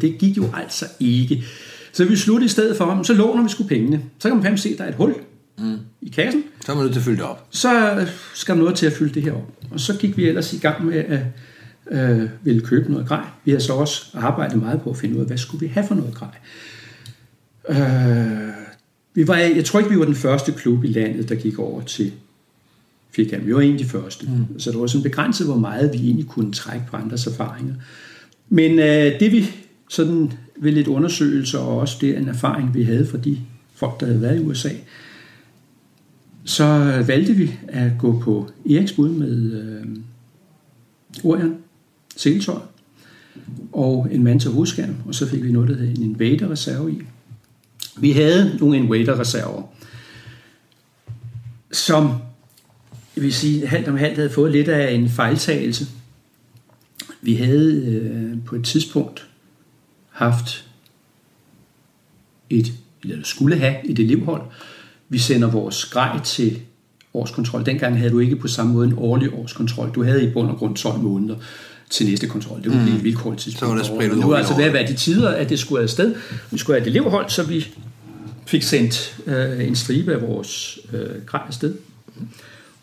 [0.00, 1.44] Det gik jo altså ikke.
[1.92, 4.02] Så vi sluttede i stedet for, så låner vi sgu pengene.
[4.18, 5.14] Så kan man fandme se, at der er et hul
[5.58, 5.78] mm.
[6.02, 6.44] i kassen.
[6.64, 7.46] Så er man nødt til at fylde det op.
[7.50, 9.52] Så skal man nødt til at fylde det her op.
[9.70, 11.20] Og så gik vi ellers i gang med at
[11.90, 13.24] øh, ville købe noget grej.
[13.44, 15.86] Vi har så også arbejdet meget på at finde ud af, hvad skulle vi have
[15.86, 16.36] for noget grej.
[17.68, 18.52] Øh,
[19.14, 21.80] vi var, jeg tror ikke, vi var den første klub i landet, der gik over
[21.80, 22.12] til
[23.10, 23.46] firkant.
[23.46, 24.26] Vi var en af de første.
[24.26, 24.58] Mm.
[24.58, 27.74] Så det var sådan begrænset, hvor meget vi egentlig kunne trække på andres erfaringer.
[28.48, 29.50] Men øh, det vi
[29.88, 33.38] sådan ved lidt undersøgelser, og også det en erfaring, vi havde fra de
[33.74, 34.70] folk, der havde været i USA,
[36.44, 36.66] så
[37.06, 39.86] valgte vi at gå på Eriks bud med øh,
[41.24, 41.56] Orion,
[42.16, 42.60] seletøj,
[43.72, 47.02] og en mand til hovedskærm, og så fik vi noget, der hed en Invader-reserve i.
[47.96, 49.62] Vi havde nogle Invader-reserver,
[51.72, 52.14] som
[53.16, 55.86] jeg vil sige, halvt om halvt havde fået lidt af en fejltagelse.
[57.22, 59.28] Vi havde øh, på et tidspunkt
[60.12, 60.64] haft
[62.50, 62.72] et,
[63.04, 64.42] eller skulle have et elevhold.
[65.08, 66.60] Vi sender vores grej til
[67.14, 67.66] årskontrol.
[67.66, 69.90] Dengang havde du ikke på samme måde en årlig årskontrol.
[69.94, 71.36] Du havde i bund og grund 12 måneder
[71.90, 72.62] til næste kontrol.
[72.62, 72.96] Det var mm.
[72.96, 73.86] et vilkårligt tidspunkt.
[73.86, 76.14] Så var det Nu var altså ved at være de tider, at det skulle afsted.
[76.50, 77.66] Vi skulle have et elevhold, så vi
[78.46, 81.74] fik sendt øh, en stribe af vores øh, grej afsted.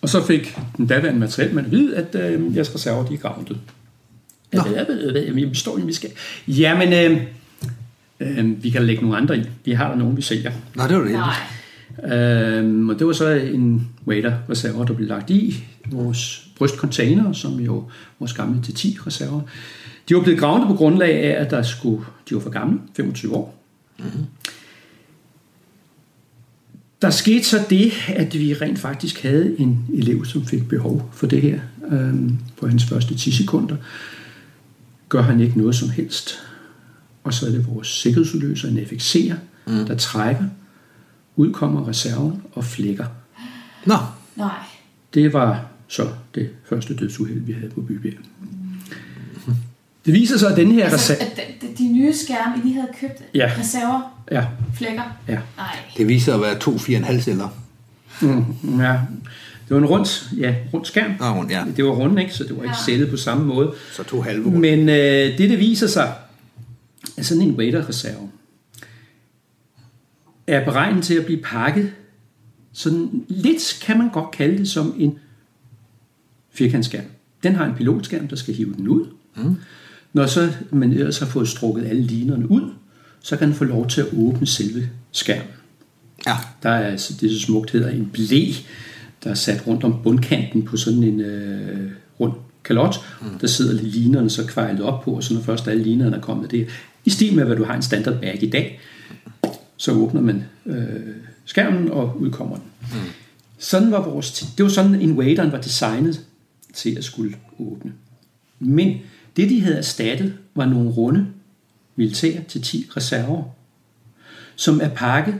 [0.01, 3.17] Og så fik den daværende materiel man at vide, at øh, jeres reserver, de er
[4.51, 4.75] grounded.
[4.75, 6.09] Ja, hvad, hvad, hvad, vi står vi skal...
[6.47, 7.21] Jamen, øh,
[8.19, 9.43] øh, vi kan lægge nogle andre i.
[9.65, 10.51] Vi har der nogen, vi sælger.
[10.75, 11.15] Nej, det var det
[12.03, 17.59] Øh, og det var så en waiter reserver, der blev lagt i vores brystcontainer, som
[17.59, 17.83] jo
[18.19, 19.41] vores gamle T10 reserver.
[20.09, 23.35] De var blevet gravet på grundlag af, at der skulle, de var for gamle, 25
[23.35, 23.63] år.
[23.99, 24.25] Mm-hmm.
[27.01, 31.27] Der skete så det, at vi rent faktisk havde en elev, som fik behov for
[31.27, 31.59] det her
[31.91, 32.13] øh,
[32.57, 33.75] på hans første 10 sekunder.
[35.09, 36.39] Gør han ikke noget som helst.
[37.23, 39.33] Og så er det vores sikkerhedsudløser, en FX'er,
[39.67, 39.85] mm.
[39.85, 40.43] der trækker.
[41.35, 43.05] Ud kommer reserven og flækker.
[43.85, 43.95] Nå.
[44.35, 44.49] Nej.
[45.13, 48.13] Det var så det første dødsuheld, vi havde på Bybjerg.
[50.05, 51.29] Det viser sig, at den her Altså, reserve...
[51.31, 53.51] at de, de nye skærme, I lige havde købt, Ja.
[53.59, 54.45] reserver, Ja,
[54.75, 55.03] flækker.
[55.27, 55.39] ja.
[55.57, 55.75] Nej.
[55.97, 57.49] Det viser at være to 4,5 celler.
[58.21, 58.99] Mm, ja.
[59.69, 60.05] Det var en rund,
[60.37, 61.11] ja, rund skærm.
[61.19, 61.65] Nå, rundt, ja.
[61.77, 62.33] Det var rundt, ikke?
[62.33, 62.85] Så det var ikke Ja.
[62.85, 63.73] sættet på samme måde.
[63.93, 64.59] Så to halve rundt.
[64.59, 66.13] Men øh, det, det viser sig,
[67.17, 68.29] at sådan en waiter-reserve
[70.47, 71.91] er beregnet til at blive pakket
[72.73, 75.19] sådan lidt, kan man godt kalde det, som en
[76.51, 77.05] firkantskærm.
[77.43, 79.05] Den har en pilotskærm, der skal hive den ud.
[79.35, 79.55] Mm.
[80.13, 82.71] Når så man ellers har fået strukket alle linerne ud,
[83.21, 85.47] så kan den få lov til at åbne selve skærmen.
[86.27, 86.37] Ja.
[86.63, 88.51] Der er altså det, så smukt hedder en blæ,
[89.23, 92.95] der er sat rundt om bundkanten på sådan en øh, rund kalot.
[93.21, 93.39] Mm.
[93.39, 96.51] Der sidder linerne så kvejlet op på, og så når først alle linerne er kommet
[96.51, 96.67] det
[97.05, 98.79] i stil med, hvad du har en standard bag i dag,
[99.77, 102.65] så åbner man øh, skærmen og udkommer den.
[102.81, 103.09] Mm.
[103.57, 106.25] Sådan var vores, det var sådan en waiteren var designet
[106.73, 107.93] til at skulle åbne.
[108.59, 108.97] Men
[109.37, 111.27] det de havde erstattet var nogle runde
[111.95, 113.43] militære til 10 reserver,
[114.55, 115.35] som er pakket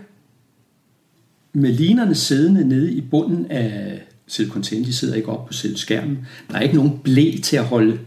[1.53, 4.85] med linerne siddende nede i bunden af selve container.
[4.85, 6.19] De sidder ikke op på selve skærmen.
[6.51, 7.99] Der er ikke nogen blæ til at holde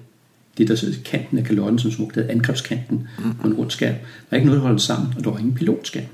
[0.58, 3.34] det, der sidder kanten af kalotten, som smukt hedder angrebskanten mm.
[3.34, 3.94] på en rund skærm.
[3.94, 6.04] Der er ikke noget, der holder sammen, og der var ingen pilotskærm.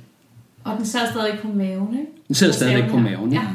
[0.64, 2.06] Og den sad stadig på maven, ikke?
[2.28, 3.32] Den sidder Reserven på maven.
[3.32, 3.40] Ja.
[3.40, 3.46] Ja.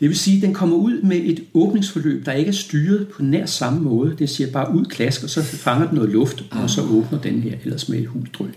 [0.00, 3.22] Det vil sige, at den kommer ud med et åbningsforløb, der ikke er styret på
[3.22, 4.16] nær samme måde.
[4.18, 7.40] Det siger bare ud klask, og så fanger den noget luft, og så åbner den
[7.42, 8.54] her ellers med et huldrøn.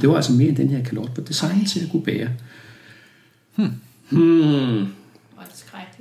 [0.00, 2.28] Det var altså mere end den her kalot var designet til at kunne bære.
[3.54, 3.68] Hvor
[4.10, 4.86] er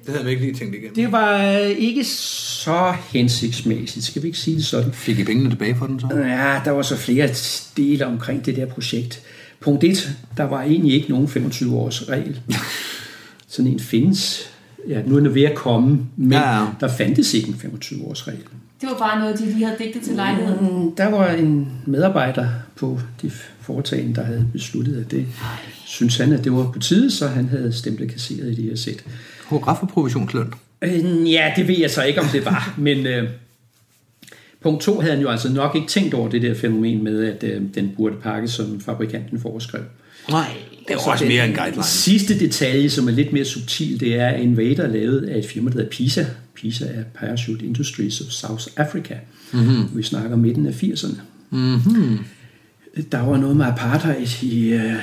[0.06, 0.96] det havde vi ikke lige tænkt igennem.
[0.96, 4.92] Det var øh, ikke så hensigtsmæssigt, skal vi ikke sige det sådan.
[4.92, 6.08] Fik I pengene tilbage for den så?
[6.16, 7.30] Ja, der var så flere
[7.78, 9.22] dele omkring det der projekt.
[9.60, 12.40] Punkt 1, der var egentlig ikke nogen 25-års regel.
[13.48, 14.50] Sådan en findes.
[14.90, 16.68] Ja, nu er den ved at komme, men Ja, ja.
[16.80, 18.44] der fandtes ikke en 25-års regel.
[18.82, 20.84] Det var bare noget, de lige havde digtet til lejligheden.
[20.84, 23.32] Mm, Der var en medarbejder på de
[23.68, 25.26] foretagende, der havde besluttet, at det
[25.86, 28.76] synes han, at det var på tide, så han havde stemplet kasseret i det her
[28.76, 29.04] sæt.
[29.46, 30.54] Hurra for provisionsløn.
[30.82, 33.30] Øh, Ja, det ved jeg så ikke, om det var, men øh,
[34.62, 37.44] punkt to havde han jo altså nok ikke tænkt over det der fænomen med, at
[37.44, 39.82] øh, den burde pakkes, som fabrikanten foreskrev.
[40.30, 40.48] Nej,
[40.88, 41.84] det er jo også mere en guideline.
[41.84, 45.70] Sidste detalje, som er lidt mere subtil, det er en Vader lavet af et firma,
[45.70, 46.26] der hedder PISA.
[46.56, 49.16] PISA er Parachute Industries of South Africa.
[49.54, 49.98] Mm-hmm.
[49.98, 51.16] Vi snakker midten af 80'erne.
[51.50, 52.20] Mm-hmm.
[53.12, 54.94] Der var noget med apartheid i øh,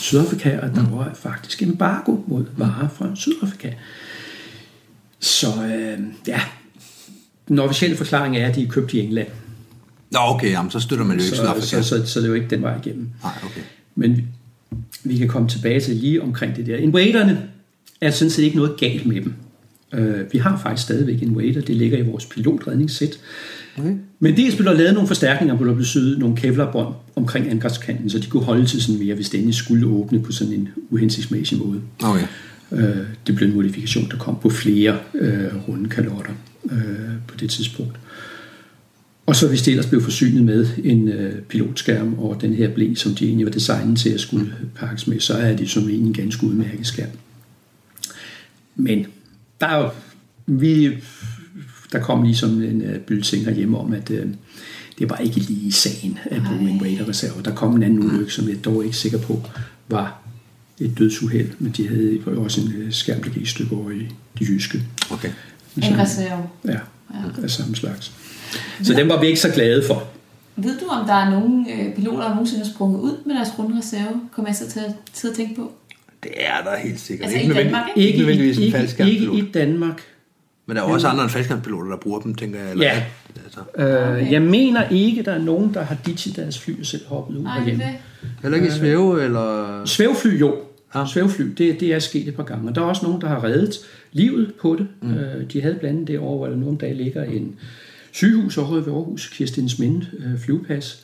[0.00, 3.72] Sydafrika, og der var faktisk embargo mod varer fra Sydafrika.
[5.20, 6.40] Så øh, ja,
[7.48, 9.28] den officielle forklaring er, at de er købt i England.
[10.10, 11.66] Nå, okay, jamen, så støtter man jo ikke Så, Sydafrika.
[11.66, 13.08] så, så, så det er jo ikke den vej igennem.
[13.22, 13.60] Nej, okay.
[13.94, 14.24] Men vi,
[15.04, 16.76] vi kan komme tilbage til lige omkring det der.
[16.76, 17.48] Invadererne
[18.00, 19.34] er sådan set ikke noget galt med dem.
[19.98, 23.20] Uh, vi har faktisk stadigvæk en Wader, det ligger i vores pilotredningssæt.
[23.80, 23.94] Okay.
[24.20, 28.10] Men dels blev der lavet nogle forstærkninger, hvor der blev syet nogle kevlarbånd omkring angrebskanten,
[28.10, 31.58] så de kunne holde til sådan mere, hvis endelig skulle åbne på sådan en uhensigtsmæssig
[31.58, 31.80] måde.
[32.02, 32.26] Okay.
[32.70, 32.80] Uh,
[33.26, 36.32] det blev en modifikation, der kom på flere uh, runde kalotter
[36.64, 36.72] uh,
[37.28, 37.98] på det tidspunkt.
[39.26, 42.94] Og så hvis det ellers blev forsynet med en øh, pilotskærm og den her blæ,
[42.94, 46.06] som de egentlig var designet til at skulle pakkes med, så er det som egentlig
[46.06, 47.08] en ganske udmærket skærm.
[48.76, 49.06] Men
[49.60, 49.90] der er jo,
[50.46, 50.90] vi,
[51.92, 54.26] der kom ligesom en øh, bulletin herhjemme om, at øh,
[54.98, 57.42] det var ikke lige sagen at bruge en Raider-reserve.
[57.44, 59.42] Der kom en anden ulykke, som jeg dog ikke er sikker på
[59.88, 60.20] var
[60.78, 63.90] et dødsuheld, men de havde jo også en øh, skærm, der gik i stykker over
[63.90, 64.82] i det jyske.
[65.10, 65.30] Okay.
[65.76, 66.48] En reserve.
[66.64, 66.78] Ja,
[67.42, 68.12] af samme slags.
[68.82, 70.08] Så den var vi ikke så glade for.
[70.56, 73.48] Ved du, om der er nogen øh, piloter, der nogensinde har sprunget ud med deres
[73.56, 74.20] grundreserve?
[74.32, 75.72] Kommer jeg så til at, til at tænke på?
[76.22, 77.26] Det er der helt sikkert.
[77.26, 78.08] Altså Ikke i Danmark, ikke?
[78.08, 80.02] Ikke nødvendigvis en ikke, ikke i Danmark.
[80.70, 82.70] Men der er jo også andre end faldskærmspiloter, der bruger dem, tænker jeg.
[82.70, 83.02] Eller, Ja.
[83.44, 83.60] Altså,
[84.22, 87.36] Øh, jeg mener ikke, der er nogen, der har ditchet deres fly og selv hoppet
[87.36, 87.86] ud Nej, det er det.
[88.42, 89.80] heller ikke i svæve, eller...
[89.84, 90.56] Svævfly jo.
[90.94, 91.00] Ja.
[91.00, 91.06] Ja.
[91.06, 92.68] Svævfly, det, det er sket et par gange.
[92.68, 93.74] Og der er også nogen, der har reddet
[94.12, 94.86] livet på det.
[95.02, 95.14] Mm.
[95.14, 97.54] Øh, de havde blandt andet derovre, hvor der nu om dagen ligger en
[98.12, 101.02] sygehus over ved Aarhus, Kirstins Minde øh, flyvepas.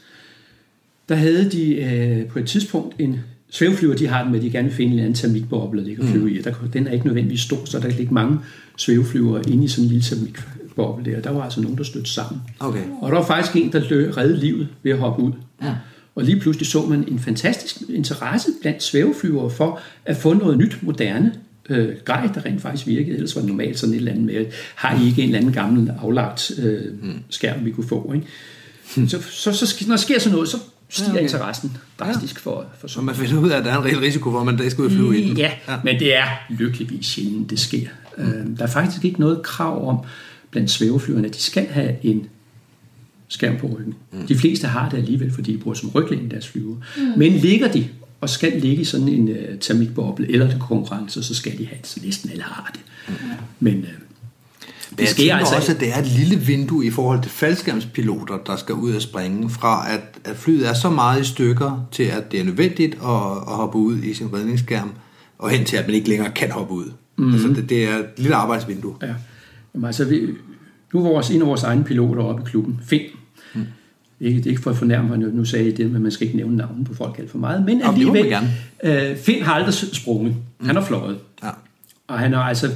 [1.08, 4.50] Der havde de øh, på et tidspunkt en svæveflyver, de har den med, at de
[4.50, 6.42] gerne vil finde en eller anden termikboble, de kan flyve i.
[6.42, 8.38] Der, den er ikke nødvendigvis stor, så der kan ligge mange
[8.76, 11.20] svæveflyver inde i sådan en lille termikboble der.
[11.20, 12.42] Der var altså nogen, der stødte sammen.
[12.58, 12.82] Okay.
[13.02, 15.32] Og der var faktisk en, der lø- reddede livet ved at hoppe ud.
[15.62, 15.74] Ja.
[16.14, 20.78] Og lige pludselig så man en fantastisk interesse blandt svæveflyvere for at få noget nyt,
[20.82, 21.32] moderne
[21.68, 23.14] øh, grej, der rent faktisk virkede.
[23.14, 25.52] Ellers var det normalt sådan et eller andet med, har I ikke en eller anden
[25.52, 26.82] gammel aflagt øh,
[27.30, 28.12] skærm, vi kunne få?
[28.14, 28.26] Ikke?
[29.08, 30.56] Så, så, så, når der sker sådan noget, så
[30.88, 31.22] stiger ja, okay.
[31.22, 33.98] interessen drastisk for, for Så sådan man finder ud af, at der er en reel
[33.98, 35.36] risiko for, at man der skal ud og flyve i den.
[35.36, 37.88] Ja, ja, men det er lykkeligvis sjældent, det sker.
[38.18, 38.56] Mm.
[38.56, 39.98] Der er faktisk ikke noget krav om
[40.50, 42.26] blandt svæveflyverne, at de skal have en
[43.28, 43.94] skærm på ryggen.
[44.12, 44.26] Mm.
[44.26, 46.76] De fleste har det alligevel, fordi de bruger som ryglæn i deres flyver.
[46.96, 47.02] Mm.
[47.16, 47.88] Men ligger de
[48.20, 51.78] og skal ligge i sådan en uh, termikboble eller en konkurrence, så skal de have
[51.80, 52.80] det, så næsten alle har det.
[53.08, 53.14] Mm.
[53.60, 53.88] Men uh, Men
[54.98, 58.38] det jeg tænker altså også, at det er et lille vindue i forhold til faldskærmspiloter,
[58.46, 62.02] der skal ud og springe, fra at, at flyet er så meget i stykker, til
[62.02, 63.00] at det er nødvendigt at,
[63.48, 64.92] at hoppe ud i sin redningsskærm,
[65.38, 66.92] og hen til, at man ikke længere kan hoppe ud.
[67.16, 67.32] Mm-hmm.
[67.32, 68.94] Altså, det, det er et lille arbejdsvindue.
[69.02, 69.14] Ja.
[69.74, 70.20] Jamen, altså, vi,
[70.94, 73.04] nu er vores, en af vores egne piloter oppe i klubben, Finn.
[73.54, 73.66] Mm.
[74.20, 76.26] Ikke, det er ikke for at fornærme mig, nu sagde jeg det, men man skal
[76.26, 77.64] ikke nævne navnet på folk alt for meget.
[77.64, 78.36] Men Jamen, alligevel,
[78.84, 80.34] øh, Finn har aldrig sprunget.
[80.60, 80.66] Mm.
[80.66, 81.18] Han har fløjet.
[81.42, 81.50] Ja.
[82.06, 82.70] Og han har altså...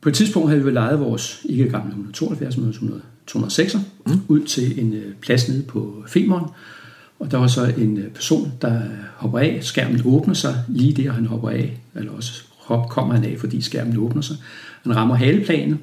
[0.00, 4.20] På et tidspunkt havde vi lejet vores, ikke gamle 172, men 100 206'er, mm.
[4.28, 6.44] ud til en øh, plads nede på Femern.
[7.18, 8.80] Og der var så en øh, person, der
[9.16, 9.58] hopper af.
[9.62, 11.80] Skærmen åbner sig lige der, han hopper af.
[11.94, 14.36] Eller også hop, kommer han af, fordi skærmen åbner sig.
[14.82, 15.78] Han rammer haleplanen.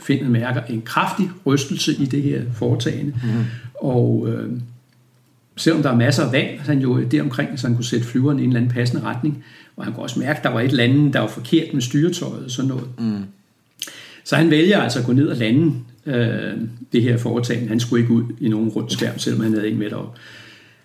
[0.00, 3.12] Finder mærker en kraftig rystelse i det her foretagende.
[3.22, 3.44] Mm.
[3.74, 4.50] Og øh,
[5.56, 8.06] selvom der er masser af vand, så han jo det omkring, så han kunne sætte
[8.06, 9.44] flyveren i en eller anden passende retning.
[9.76, 11.82] Og han kunne også mærke, at der var et eller andet, der var forkert med
[11.82, 12.88] styretøjet og sådan noget.
[12.98, 13.24] Mm.
[14.24, 15.74] Så han vælger altså at gå ned og lande
[16.06, 16.60] øh,
[16.92, 17.68] det her foretagende.
[17.68, 20.18] Han skulle ikke ud i nogen rund skærm, selvom han havde en med deroppe.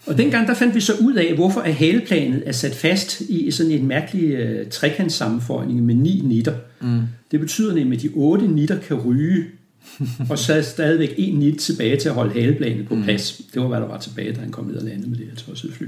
[0.06, 3.52] Og dengang der fandt vi så ud af, hvorfor at haleplanet er sat fast i
[3.52, 6.56] sådan en mærkelig øh, trekantssammenføjning med ni nitter.
[6.82, 7.02] Mm.
[7.32, 9.46] Det betyder nemlig, at de otte nitter kan ryge,
[10.30, 13.42] og så er stadigvæk en nit tilbage til at holde haleplanet på plads.
[13.54, 15.36] Det var, hvad der var tilbage, da han kom ned og landede med det her
[15.36, 15.86] tossede fly.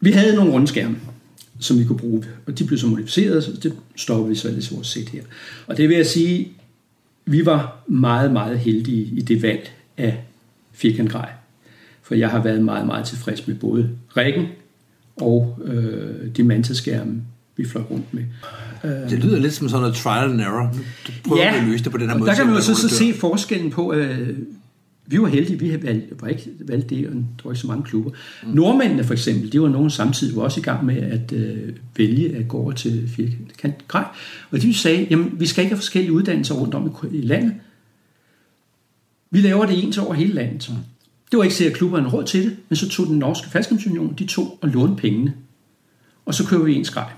[0.00, 0.96] Vi havde nogle rundskærme,
[1.60, 4.74] som vi kunne bruge, og de blev så modificeret, så det stopper vi så i
[4.74, 5.22] vores sæt her.
[5.66, 6.48] Og det vil jeg sige,
[7.24, 10.24] vi var meget, meget heldige i det valg af
[10.72, 11.28] firkantgrej.
[12.12, 14.46] For jeg har været meget, meget tilfreds med både rækken
[15.16, 17.22] og øh, de manteskærme,
[17.56, 18.22] vi fløj rundt med.
[19.10, 20.74] Det lyder lidt som sådan noget trial and error.
[21.06, 22.30] Du prøver ja, at løse det på den her måde.
[22.30, 24.18] der kan man jo så, så se forskellen på, at
[25.06, 27.66] vi var heldige, vi havde valgt, var ikke valgt det, og der var ikke så
[27.66, 28.10] mange klubber.
[28.42, 28.50] Mm.
[28.50, 32.36] Nordmændene for eksempel, de var nogen samtidig var også i gang med at øh, vælge
[32.36, 34.04] at gå over til firkant grej.
[34.50, 37.54] Og de sagde, jamen vi skal ikke have forskellige uddannelser rundt om i, i landet.
[39.30, 40.70] Vi laver det ens over hele landet.
[40.70, 40.76] Mm.
[41.32, 43.50] Det var ikke sikkert, at klubberne havde råd til det, men så tog den norske
[43.50, 45.34] faldskabsunion, de tog og lånte pengene.
[46.26, 47.10] Og så køber vi ens grej.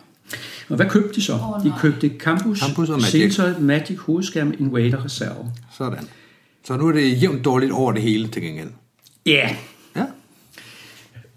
[0.69, 1.33] Og hvad købte de så?
[1.33, 3.11] Åh, de købte Campus, Campus og Magic.
[3.11, 5.53] Sensor, Magic, hovedskærm, Invader, reserve.
[5.79, 6.05] Sådan.
[6.65, 8.71] Så nu er det jævnt dårligt over det hele til gengæld.
[9.27, 9.57] Ja, yeah.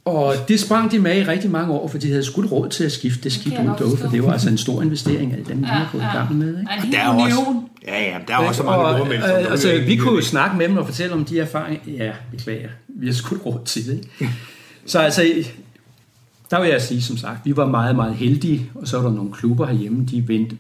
[0.08, 2.84] Og det sprang de med i rigtig mange år, for de havde skudt råd til
[2.84, 5.62] at skifte det skib ud dog, for det var altså en stor investering, alle dem,
[5.62, 6.48] vi har gået i gang med.
[6.48, 6.72] Ikke?
[6.88, 9.22] En Der er også, ja, ja, der er også så mange og, nordmænd.
[9.22, 11.80] som øh, altså, vi kunne jo snakke med dem og fortælle om de erfaringer.
[12.06, 12.70] Ja, beklager.
[12.88, 14.08] Vi har skudt råd til det.
[14.20, 14.34] Ikke?
[14.86, 15.22] Så altså,
[16.52, 19.16] der vil jeg sige, som sagt, vi var meget, meget heldige, og så var der
[19.16, 20.54] nogle klubber herhjemme, de vent,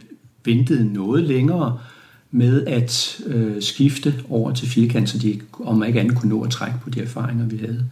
[0.45, 1.79] ventede noget længere
[2.31, 6.41] med at øh, skifte over til firkant, så de ikke- om ikke andet kunne nå
[6.43, 7.85] at trække på de erfaringer, vi havde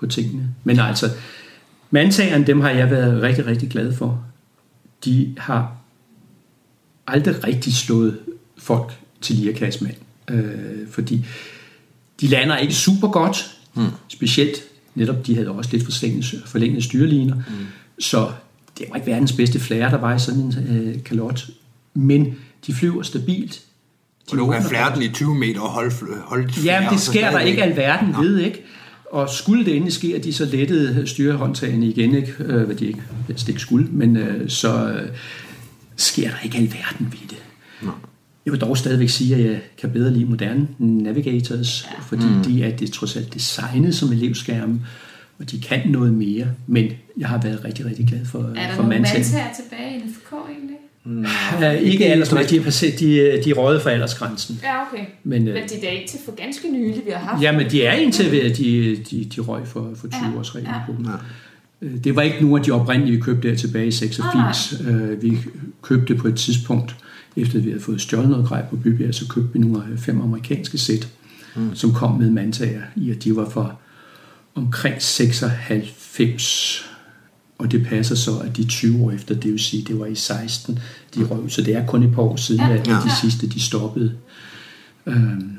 [0.00, 0.48] på tingene.
[0.64, 1.10] Men altså,
[1.90, 4.24] mandtagerne, dem har jeg været rigtig, rigtig glad for.
[5.04, 5.76] De har
[7.06, 8.18] aldrig rigtig slået
[8.58, 9.94] folk til lirakassmand,
[10.30, 11.26] øh, fordi
[12.20, 13.86] de lander ikke super godt, mm.
[14.08, 14.56] specielt
[14.94, 17.42] netop, de havde også lidt forlængede, forlængede styreliner, mm.
[17.98, 18.30] så
[18.78, 21.46] det var ikke verdens bedste flære, der var i sådan en øh, kalot,
[21.94, 22.34] men
[22.66, 23.60] de flyver stabilt.
[24.32, 25.94] Og du kan flære den i 20 meter og holde,
[26.24, 28.64] holde de flære, det og så sker der ikke alverden ved, ikke?
[29.10, 32.34] Og skulle det endelig ske, at de så lettede styrehåndtagene igen, ikke?
[32.38, 35.08] Øh, hvad de ikke, helst ikke skulle, men øh, så øh,
[35.96, 37.42] sker der ikke alverden ved det.
[38.46, 42.42] Jeg vil dog stadigvæk sige, at jeg kan bedre lide moderne navigators, fordi mm.
[42.42, 44.80] de er det trods alt designet som elevskærme,
[45.38, 48.74] og de kan noget mere, men jeg har været rigtig, rigtig glad for, Er der
[48.74, 49.04] for nogle
[49.56, 50.76] tilbage i NFK egentlig?
[51.06, 54.60] Uh, ikke aldersgrænsen, de er, passeret, de, de er røget for aldersgrænsen.
[54.62, 55.04] Ja, okay.
[55.24, 57.42] Men, øh, Men det er da ikke til for ganske nylig, vi har haft.
[57.42, 60.20] Ja, men de er indtil ved, at de, de, de røg for, for 20
[60.54, 60.72] Ja, ja.
[60.86, 60.92] på.
[61.82, 64.80] Øh, Det var ikke nogen af de oprindelige, vi købte der tilbage i 86.
[64.88, 65.38] Øh, Vi
[65.82, 66.96] købte på et tidspunkt,
[67.36, 70.20] efter vi havde fået stjålet noget grej på Bybjerg, så købte vi nogle af fem
[70.20, 71.08] amerikanske sæt,
[71.56, 71.74] mm.
[71.74, 73.74] som kom med mandtager i, at de var fra
[74.54, 76.85] omkring 96.
[77.58, 80.14] Og det passer så, at de 20 år efter, det vil sige, det var i
[80.14, 80.78] 16,
[81.14, 81.50] de røg.
[81.52, 82.74] Så det er kun et par år siden, Ja.
[82.74, 82.98] at de Ja.
[83.20, 84.12] sidste, de stoppede.
[85.06, 85.52] Øhm,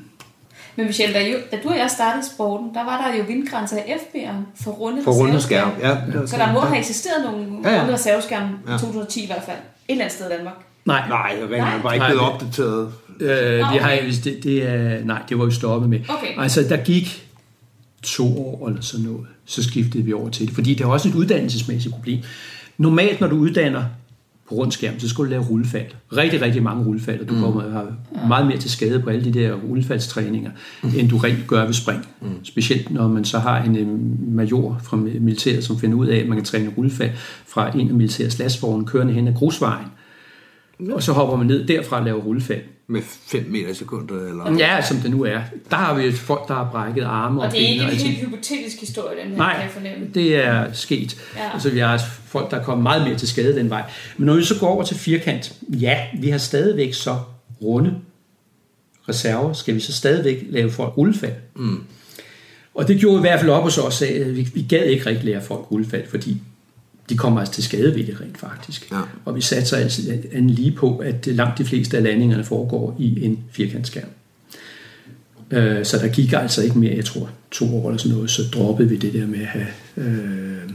[0.76, 3.78] Men Michelle, da, jo, da du og jeg startede sporten, der var der jo vindgrænser
[3.78, 5.98] i FB'eren for runde For runde skærm, ja.
[6.26, 7.82] Så der må have eksisteret nogle Ja, ja.
[7.82, 8.78] runde reserveskærme i Ja.
[8.78, 9.58] 2010 i hvert fald.
[9.58, 10.54] Et eller andet sted i Danmark.
[10.86, 12.92] nej, Nej, jeg rent var ikke blevet det- opdateret.
[13.20, 14.12] Øh, Nå, vi har, okay.
[14.24, 16.00] det, det er, nej, det var vi stoppet med.
[16.10, 16.42] Okay.
[16.44, 17.27] Altså, der gik
[18.04, 20.56] to år eller sådan noget, så skiftede vi over til det.
[20.56, 22.20] Fordi det er også et uddannelsesmæssigt problem.
[22.78, 23.84] Normalt, når du uddanner
[24.50, 25.86] på rundskærm, så skal du lave rullefald.
[26.18, 27.94] Rigtig, rigtig mange rullefald, og du kommer har
[28.28, 30.52] meget mere til skade på alle de der rullefaldstræninger,
[30.98, 32.08] end du rent gør ved spring.
[32.44, 33.88] Specielt når man så har en øh,
[34.36, 37.12] major fra militæret, som finder ud af, at man kan træne rullefald
[37.48, 39.88] fra en af militærets lastvogne kørende hen ad grusvejen.
[40.92, 42.62] Og så hopper man ned derfra og laver rullefald.
[42.90, 44.58] Med 5 meter i sekundet, eller...
[44.58, 45.40] Ja, som det nu er.
[45.70, 48.18] Der har vi folk, der har brækket arme og, Og det er ikke en helt
[48.18, 50.08] hypotetisk historie, den her, Nej, kan jeg fornemme.
[50.14, 51.18] det er sket.
[51.36, 51.54] Ja.
[51.54, 53.84] Altså, vi har folk, der er kommet meget mere til skade den vej.
[54.18, 57.18] Men når vi så går over til firkant, ja, vi har stadigvæk så
[57.62, 57.96] runde
[59.10, 59.54] reserver.
[59.54, 61.34] Skal vi så stadigvæk lave folk rullefald?
[61.56, 61.84] Mm.
[62.74, 65.26] Og det gjorde i hvert fald op hos os, at vi, vi gad ikke rigtig
[65.26, 66.38] lære folk rullefald, fordi
[67.10, 68.92] de kommer altså til skade ved det rent faktisk.
[68.92, 69.02] Ja.
[69.26, 70.02] Og vi satser altså
[70.34, 74.08] an lige på, at langt de fleste af landingerne foregår i en firkantskærm.
[75.52, 78.42] Øh, Så der gik altså ikke mere, jeg tror, to år eller sådan noget, så
[78.54, 80.70] droppede vi det der med at have øh,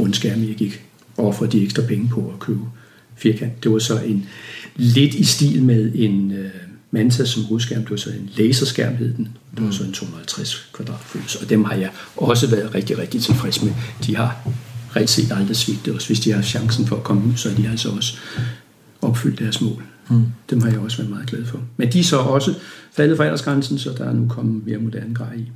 [0.00, 0.82] rundskærme, jeg gik
[1.16, 2.60] over for de ekstra penge på at købe
[3.16, 3.64] firkant.
[3.64, 4.26] Det var så en
[4.76, 6.50] lidt i stil med en øh,
[6.90, 9.28] Manta som hovedskærm, det var så en laserskærm hed den.
[9.56, 13.62] Det var så en 250 kvadratføls, og dem har jeg også været rigtig, rigtig tilfreds
[13.62, 13.72] med.
[14.06, 14.48] De har
[14.96, 16.06] reelt set aldrig svigtet os.
[16.06, 18.18] Hvis de har chancen for at komme ud, så er de altså også
[19.02, 19.84] opfyldt deres mål.
[20.10, 20.24] Mm.
[20.50, 21.60] Dem har jeg også været meget glad for.
[21.76, 22.54] Men de er så også
[22.92, 25.50] faldet fra aldersgrænsen, så der er nu kommet mere moderne grej i.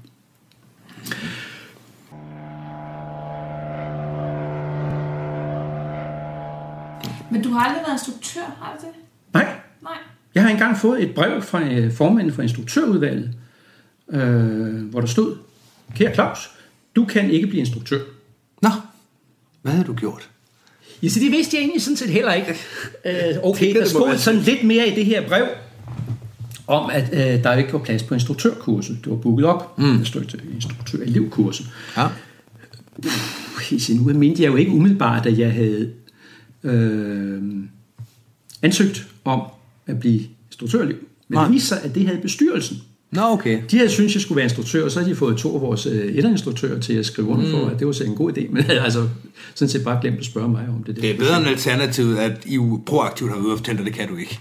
[7.30, 8.94] Men du har aldrig været instruktør, har du det?
[9.34, 9.92] Nej, Nej.
[10.34, 13.34] jeg har engang fået et brev fra øh, formanden for instruktørudvalget,
[14.10, 15.36] øh, hvor der stod,
[15.94, 16.50] kære Claus,
[16.96, 18.00] du kan ikke blive instruktør.
[18.62, 18.68] Nå,
[19.62, 20.28] hvad havde du gjort?
[21.02, 22.56] Ja, så det vidste jeg egentlig sådan set heller ikke.
[23.04, 25.46] Øh, okay, der stod sådan lidt mere i det her brev,
[26.66, 28.98] om at øh, der ikke var plads på instruktørkurset.
[29.04, 29.78] Det var booket op.
[29.78, 29.98] Mm.
[29.98, 30.22] Der stod
[30.54, 31.66] instruktør-elevkurset.
[31.96, 32.08] Ja.
[33.78, 35.92] Så nu mente jeg jo ikke umiddelbart, at jeg havde
[36.62, 37.42] øh,
[38.62, 39.42] ansøgt om
[39.86, 40.84] at blive instruktør.
[40.84, 40.96] Men
[41.28, 41.44] Nej.
[41.44, 42.76] det viste sig, at det havde bestyrelsen.
[43.12, 43.60] Nå, okay.
[43.70, 45.86] De havde syntes, jeg skulle være instruktør, og så havde de fået to af vores
[45.86, 48.50] øh, etterinstruktører til at skrive under for, at det var så en god idé.
[48.54, 49.08] Men altså
[49.54, 50.96] sådan set bare glemt at spørge mig om det.
[50.96, 54.08] Det er bedre end alternativet, at I jo proaktivt har været fortælle dig, det kan
[54.08, 54.40] du ikke.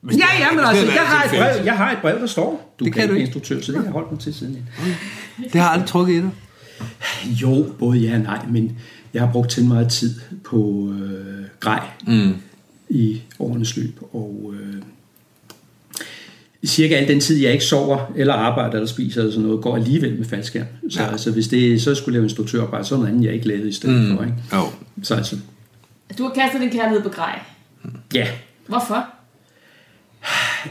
[0.00, 2.18] Hvis Ja, det ja, men altså, det jeg har, et brev, jeg har et brev,
[2.18, 4.20] der står, du Det kan kan du ikke instruktør, så det har jeg holdt mig
[4.20, 4.68] til siden.
[5.52, 6.30] Det har aldrig trukket i dig.
[7.24, 8.78] Jo, både ja og nej, men
[9.14, 10.14] jeg har brugt til meget tid
[10.44, 12.34] på øh, grej mm.
[12.88, 14.74] i årenes løb, og øh,
[16.66, 19.76] cirka al den tid, jeg ikke sover, eller arbejder, eller spiser, eller sådan noget, går
[19.76, 20.66] alligevel med faldskærm.
[20.90, 21.10] Så Ja.
[21.12, 23.72] altså, hvis det så skulle lave instruktørarbejde, så er noget andet, jeg ikke lavede i
[23.72, 24.16] stedet mm.
[24.16, 24.24] for.
[24.24, 24.36] Ikke?
[24.52, 24.62] Jo.
[25.02, 25.36] Så altså,
[26.18, 27.38] Du har kastet din kærlighed på grej.
[28.14, 28.26] ja.
[28.66, 29.04] Hvorfor?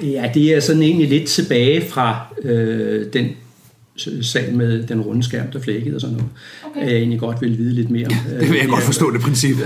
[0.03, 3.27] Ja, det er sådan egentlig lidt tilbage fra øh, den
[4.21, 6.29] sag med den runde skærm, der flækkede og sådan noget.
[6.71, 6.85] Okay.
[6.87, 8.13] Jeg egentlig godt vil vide lidt mere om.
[8.33, 9.55] øh, Det vil jeg godt forstå, det princip.
[9.57, 9.65] øh,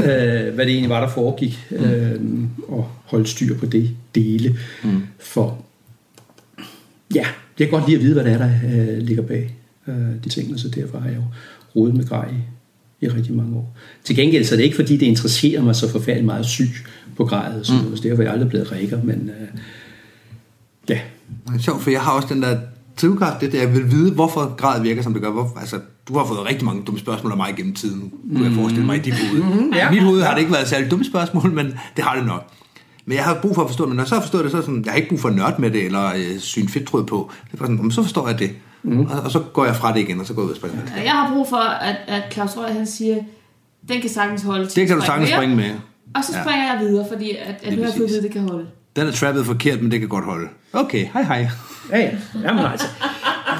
[0.53, 2.11] hvad det egentlig var, der foregik, øh,
[2.67, 4.57] og holde styr på det dele.
[4.83, 5.01] Mm.
[5.19, 5.65] For
[7.15, 7.25] ja,
[7.59, 9.55] jeg kan godt lide at vide, hvad det er, der øh, ligger bag
[9.87, 11.23] øh, de ting, så derfor har jeg jo
[11.75, 13.75] rodet med grej i, i rigtig mange år.
[14.03, 16.69] Til gengæld så er det ikke, fordi det interesserer mig så forfærdeligt meget syg
[17.17, 17.97] på grejet, sådan mm.
[17.97, 19.59] så derfor er jeg aldrig blevet rækker, men øh,
[20.89, 20.99] ja,
[21.47, 22.57] Det er sjovt, for jeg har også den der
[23.01, 25.31] drivkraft, det der, jeg vil vide, hvorfor grad virker, som det gør.
[25.31, 28.13] Hvor, altså, du har fået rigtig mange dumme spørgsmål af mig gennem tiden.
[28.23, 29.43] Nu kan jeg forestille mig i dit hoved.
[29.43, 29.91] Mm-hmm, ja.
[29.91, 32.51] I mit hoved har det ikke været særlig dumme spørgsmål, men det har det nok.
[33.05, 34.51] Men jeg har brug for at forstå det, men når jeg så har forstået det,
[34.51, 36.69] så er sådan, jeg har ikke brug for at nørde med det, eller øh, syne
[36.69, 37.31] fedttråd på.
[37.45, 38.51] Det er bare sådan, "Jamen, så forstår jeg det.
[38.83, 38.99] Mm.
[38.99, 40.77] Og, og, så går jeg fra det igen, og så går jeg ud og springer.
[41.03, 43.15] Jeg har brug for, at, at Claus Røg, han siger,
[43.89, 45.71] den kan sagtens holde til Det kan du sagtens mere." springe med.
[46.15, 48.65] Og så springer jeg videre, fordi at, at nu har jeg det kan holde.
[48.95, 50.47] Den er trappet forkert, men det kan godt holde.
[50.73, 51.47] Okay, hej hej.
[51.91, 52.09] Ja, ja.
[52.43, 52.87] Jamen altså.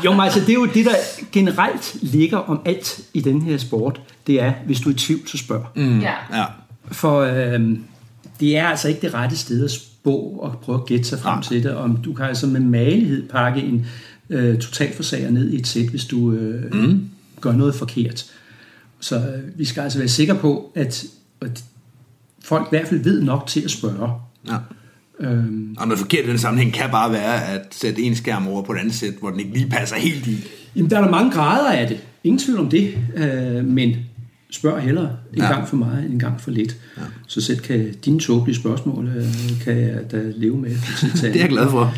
[0.06, 0.96] Jo, men altså, det er jo det, der
[1.32, 4.02] generelt ligger om alt i den her sport.
[4.28, 5.66] Det er, hvis du er i tvivl, så spørg.
[5.76, 6.00] Mm.
[6.00, 6.14] Ja.
[6.34, 6.44] Ja.
[6.92, 7.62] For øh,
[8.40, 11.36] det er altså ikke det rette sted at spå og prøve at gætte sig frem
[11.36, 11.44] Nej.
[11.44, 11.76] til det.
[11.76, 13.86] Om du kan altså med malighed pakke en
[14.30, 17.10] øh, totalforsager ned i et sæt, hvis du øh, mm.
[17.42, 18.26] gør noget forkert.
[19.00, 21.06] Så øh, vi skal altså være sikre på, at,
[21.42, 21.64] at
[22.44, 24.12] folk i hvert fald ved nok til at spørge.
[24.48, 24.58] ja.
[25.20, 28.62] Øhm, Og noget forkert i den sammenhæng kan bare være at sætte en skærm over
[28.64, 30.38] på et andet sæt, hvor den ikke lige passer helt i.
[30.76, 31.98] Jamen, der er der mange grader af det.
[32.24, 32.98] Ingen tvivl om det.
[33.16, 33.96] Øh, men
[34.54, 35.54] spørg hellere en Ja.
[35.54, 36.78] gang for meget end en gang for lidt.
[36.98, 37.02] Ja.
[37.28, 39.26] Så selv kan dine tåbelige spørgsmål, øh,
[39.64, 40.70] kan jeg da leve med.
[41.22, 41.96] Det er jeg glad for.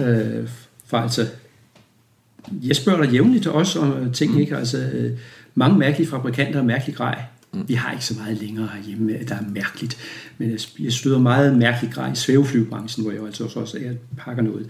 [0.00, 0.48] Øh,
[0.86, 1.26] for altså,
[2.62, 4.38] jeg spørger dig jævnligt også om øh, ting, mm.
[4.38, 4.56] ikke?
[4.56, 5.12] Altså, øh,
[5.54, 7.22] mange mærkelige fabrikanter og mærkelig grej.
[7.52, 7.64] Mm.
[7.68, 9.96] Vi har ikke så meget længere herhjemme, der er mærkeligt.
[10.38, 14.42] Men jeg, støder meget mærkelig grej i svæveflyvebranchen, hvor jeg altså også, også er, pakker
[14.42, 14.66] noget.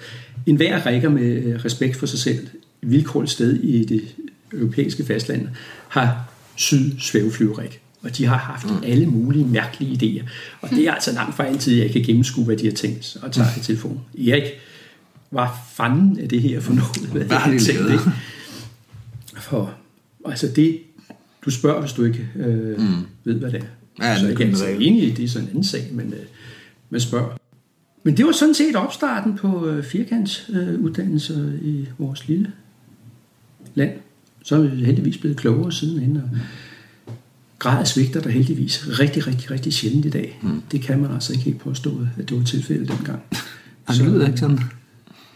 [0.47, 2.49] En hver rækker med respekt for sig selv,
[2.83, 4.03] vilkårligt sted i det
[4.53, 5.49] europæiske fastland,
[5.89, 6.28] har
[6.59, 7.81] syd svæveflyverik.
[8.03, 8.83] Og de har haft mm.
[8.85, 10.29] alle mulige mærkelige idéer.
[10.61, 13.33] Og det er altså langt fra altid, jeg kan gennemskue, hvad de har tænkt og
[13.33, 14.01] tager i telefonen.
[14.29, 14.43] Erik,
[15.31, 17.09] hvad fanden er det her for noget?
[17.13, 18.05] Hvad, Hvad har de tænkt, ikke?
[19.37, 19.75] For,
[20.25, 20.79] altså det,
[21.45, 22.95] du spørger, hvis du ikke øh, mm.
[23.25, 23.63] ved, hvad det
[24.01, 24.07] er.
[24.07, 24.83] Ja, så ikke kunne altså være.
[24.83, 26.19] enig i, det er sådan en anden sag, men øh,
[26.91, 27.37] man spørger.
[28.03, 32.53] Men det var sådan set opstarten på øh, firkantsuddannelser øh, i vores lille
[33.75, 33.91] land.
[34.45, 36.17] Så er vi heldigvis blevet klogere sidenhen.
[36.17, 36.23] Og
[37.59, 40.39] grad svigter der heldigvis rigtig, rigtig, rigtig sjældent i dag.
[40.43, 40.63] Mm.
[40.73, 43.23] Det kan man altså ikke helt påstå, at det var tilfældet dengang.
[43.87, 44.61] Og det lyder ikke sådan.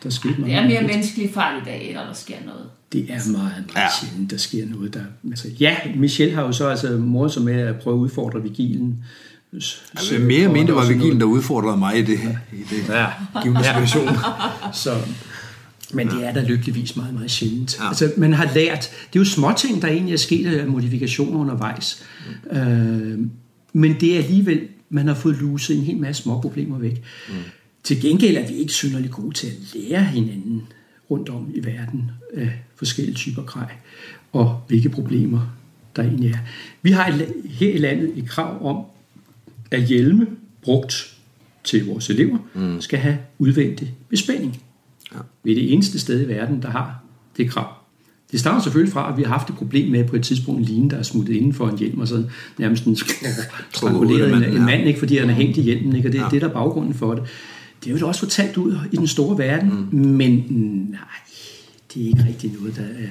[0.03, 0.53] Der skete meget.
[0.53, 2.65] Det er mere menneskelig fejl i dag, når der sker noget.
[2.93, 3.81] Det er meget, meget Ja.
[3.81, 3.87] ja.
[4.01, 4.95] sjældent, der sker noget.
[4.95, 5.01] Der,
[5.31, 9.05] altså, ja, Michelle har jo så altså mordet sig med at prøve at udfordre vigilen.
[9.53, 12.19] Altså, mere og mindre var Vigilien, der udfordrede mig i det,
[12.53, 13.07] i det Ja,
[13.43, 14.09] givende situation.
[14.85, 14.91] så,
[15.93, 17.79] men det er da lykkeligvis meget, meget sjældent.
[17.81, 17.89] Ja.
[17.89, 22.05] Altså, man har lært, det er jo småting, der egentlig er sket af modifikationer undervejs.
[22.53, 22.57] Mm.
[22.57, 23.19] Øh,
[23.73, 27.03] men det er alligevel, man har fået luset en hel masse små problemer væk.
[27.29, 27.35] Mm.
[27.85, 30.63] Til gengæld er vi ikke synderligt gode til at lære hinanden
[31.11, 33.73] rundt om i verden af forskellige typer grej,
[34.33, 35.57] og hvilke problemer
[35.97, 36.39] der egentlig er.
[36.83, 38.85] Vi har la- her i landet et krav om,
[39.71, 40.27] at hjelme
[40.63, 41.17] brugt
[41.65, 42.81] til vores elever mm.
[42.81, 44.63] skal have udvendig bespænding.
[45.15, 45.19] Ja.
[45.45, 47.03] Vi er det eneste sted i verden, der har
[47.37, 47.69] det krav.
[48.33, 50.65] Det stammer selvfølgelig fra, at vi har haft et problem med på et tidspunkt en
[50.65, 52.25] line, der er smuttet inden for en hjelm, og så
[52.59, 52.97] nærmest en
[53.75, 55.97] stranguleret en, en mand, ikke, fordi han er hængt i hjelmen.
[55.97, 56.09] Ikke?
[56.09, 56.31] Og det er Ja.
[56.31, 57.23] det, der er baggrunden for det.
[57.85, 59.99] Det er jo da også fortalt ud i den store verden, mm.
[59.99, 60.31] men
[60.91, 61.01] nej,
[61.95, 63.09] det er ikke rigtig noget, der er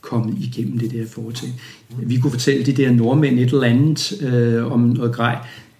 [0.00, 1.58] kommet igennem det der foretagende.
[1.98, 5.38] Vi kunne fortælle de der nordmænd et eller andet øh, om noget grej.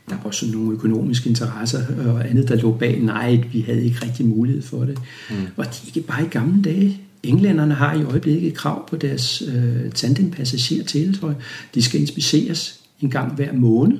[0.08, 3.00] Der var også nogle økonomiske interesser og andet, der lå bag.
[3.00, 4.98] Nej, vi havde ikke rigtig mulighed for det.
[5.30, 5.36] Mm.
[5.56, 7.00] Og de ikke bare i gamle dage.
[7.22, 11.34] Englænderne har i øjeblikket et krav på deres øh, tandempassager teletøj.
[11.74, 13.98] De skal inspiceres en gang hver måned.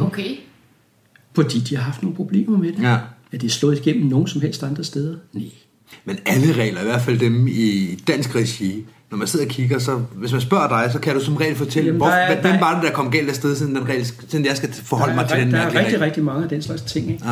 [0.00, 0.36] Okay.
[1.34, 2.82] Fordi de har haft nogle problemer med det.
[2.82, 2.98] Ja.
[3.32, 5.16] Er det slået igennem nogen som helst andre steder?
[5.32, 5.44] Nej.
[6.04, 9.78] Men alle regler, i hvert fald dem i dansk regi, når man sidder og kigger,
[9.78, 12.34] så hvis man spørger dig, så kan du som regel fortælle, Jamen, hvor, der er-
[12.34, 14.56] hvem der er- var det, der kom galt af sted, siden, den regel, siden jeg
[14.56, 15.98] skal forholde mig der til er, den der er rigtig, regel.
[16.00, 17.10] rigtig mange af den slags ting.
[17.10, 17.24] Ikke?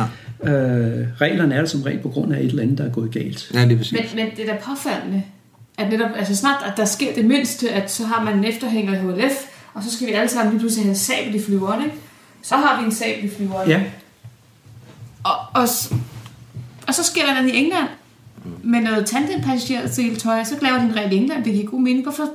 [0.43, 0.51] Ja.
[0.53, 3.11] Øh, reglerne er der som regel på grund af et eller andet, der er gået
[3.11, 3.51] galt.
[3.53, 3.75] Ja, det er.
[3.75, 5.23] Men, men det er da påfaldende,
[5.77, 8.93] at netop, altså snart, at der sker det mindste, at så har man en efterhænger
[8.93, 9.33] i HLF,
[9.73, 11.95] og så skal vi alle sammen lige pludselig have en sabel i flyveren, ikke?
[12.41, 13.69] Så har vi en sabel i flyveren.
[13.69, 13.81] Ja,
[15.23, 15.67] Og, og,
[16.87, 17.87] og så sker der noget i England
[18.63, 22.03] med noget tandempassagerdeltøj, så laver de en regel i England, det giver god mening.
[22.03, 22.29] Hvorfor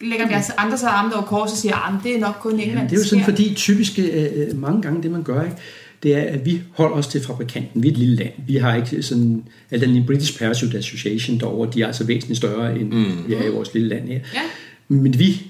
[0.00, 2.60] lægger vi altså andre så armene over kors og siger, at det er nok kun
[2.60, 5.56] England, det er jo sådan, sker." fordi typisk øh, mange gange det, man gør, ikke,
[6.02, 7.82] det er, at vi holder os til fabrikanten.
[7.82, 8.32] Vi er et lille land.
[8.46, 9.44] Vi har ikke sådan...
[9.70, 13.28] Altså den British Parachute Association derovre, de er altså væsentligt større, end mm.
[13.28, 14.14] vi er i vores lille land her.
[14.34, 14.40] Ja.
[14.88, 15.42] Men vi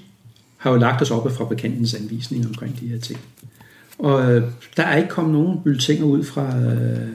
[0.57, 3.19] har jo lagt os op af fabrikantens anvisninger omkring de her ting.
[3.99, 4.43] Og øh,
[4.77, 7.07] der er ikke kommet nogen bulletiner ud fra, øh,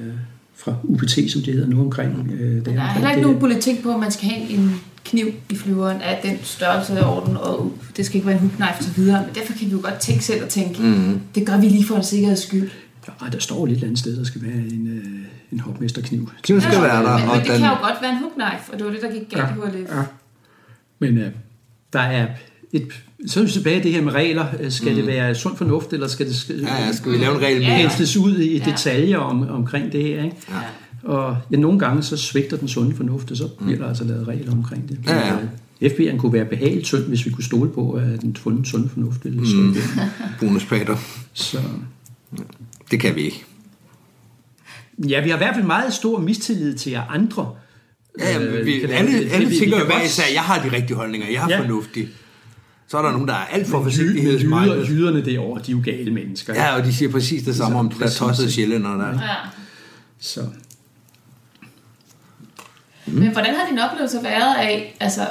[0.58, 2.30] fra UPT, som det hedder nu omkring.
[2.32, 5.26] Øh, det Der er heller ikke nogen politik på, at man skal have en kniv
[5.50, 8.84] i flyveren af den størrelse og orden, og det skal ikke være en hugknife og
[8.84, 9.22] så videre.
[9.26, 11.20] Men derfor kan vi jo godt tænke selv og tænke, mm.
[11.34, 12.70] det gør vi lige for en sikkerheds skyld.
[13.22, 16.30] Ej, der står et eller andet sted, der skal være en, øh, en hopmesterkniv.
[16.42, 18.72] Kniven skal være der, men, og men det den, kan jo godt være en hugknife,
[18.72, 19.90] og det var det, der gik galt i HLF.
[19.90, 20.02] Ja.
[20.98, 21.32] Men øh,
[21.92, 22.26] der er
[22.72, 24.46] et, så er vi tilbage i det her med regler.
[24.60, 24.96] Øh, Skal mm.
[24.96, 27.60] det være sund fornuft, eller skal det skal, ja, ja, skal vi lave en regel
[27.60, 27.70] mere?
[27.70, 27.82] ja.
[27.82, 28.64] pensles ud i Ja.
[28.70, 30.24] detaljer om, omkring det her?
[30.24, 30.36] Ikke?
[30.48, 30.54] Ja.
[31.02, 34.28] Og ja, nogle gange så svigter den sunde fornuft, og så bliver der altså lavet
[34.28, 34.98] regler omkring det.
[35.06, 35.36] Ja, ja.
[35.36, 35.48] Men,
[35.80, 38.88] øh, FB'en kunne være behageligt tynd, hvis vi kunne stole på, at den fundet sunde
[38.88, 39.76] fornuft ville mm.
[40.40, 40.96] Bonuspater.
[41.32, 41.58] Så
[42.90, 43.44] Det kan vi ikke.
[45.08, 47.50] ja, vi har i hvert fald meget stor mistillid til jer andre.
[48.20, 49.32] Ja, ja, Øh, vi, kan alle, det.
[49.32, 51.60] alle Vi- vi tænker jo hver især, jeg har de rigtige holdninger, jeg er Ja.
[51.60, 52.08] fornuftig.
[52.88, 54.88] Så er der nogen, der er alt for Jyder, forsigtighedsmejlet.
[54.88, 56.54] jyderne derovre, de er jo gale mennesker.
[56.54, 58.18] Ja, og de siger præcis det samme om de der Præcis.
[58.18, 59.08] tossede sjællænder der.
[59.08, 59.34] Ja.
[60.20, 60.40] Så
[63.06, 63.14] Mm.
[63.14, 65.28] Men hvordan har din oplevelse været af, altså,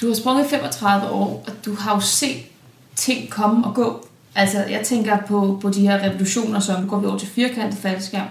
[0.00, 2.36] du har sprunget i 35 år, og du har jo set
[2.96, 4.06] ting komme og gå.
[4.34, 7.78] Altså, jeg tænker på, på de her revolutioner, som nu går vi over til firkantet
[7.78, 8.26] faldskærm.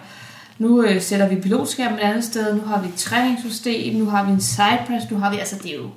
[0.60, 4.26] Nu øh, sætter vi pilotskærm et andet sted, nu har vi et træningssystem, nu har
[4.26, 5.90] vi en sidepress, nu har vi, altså, det er jo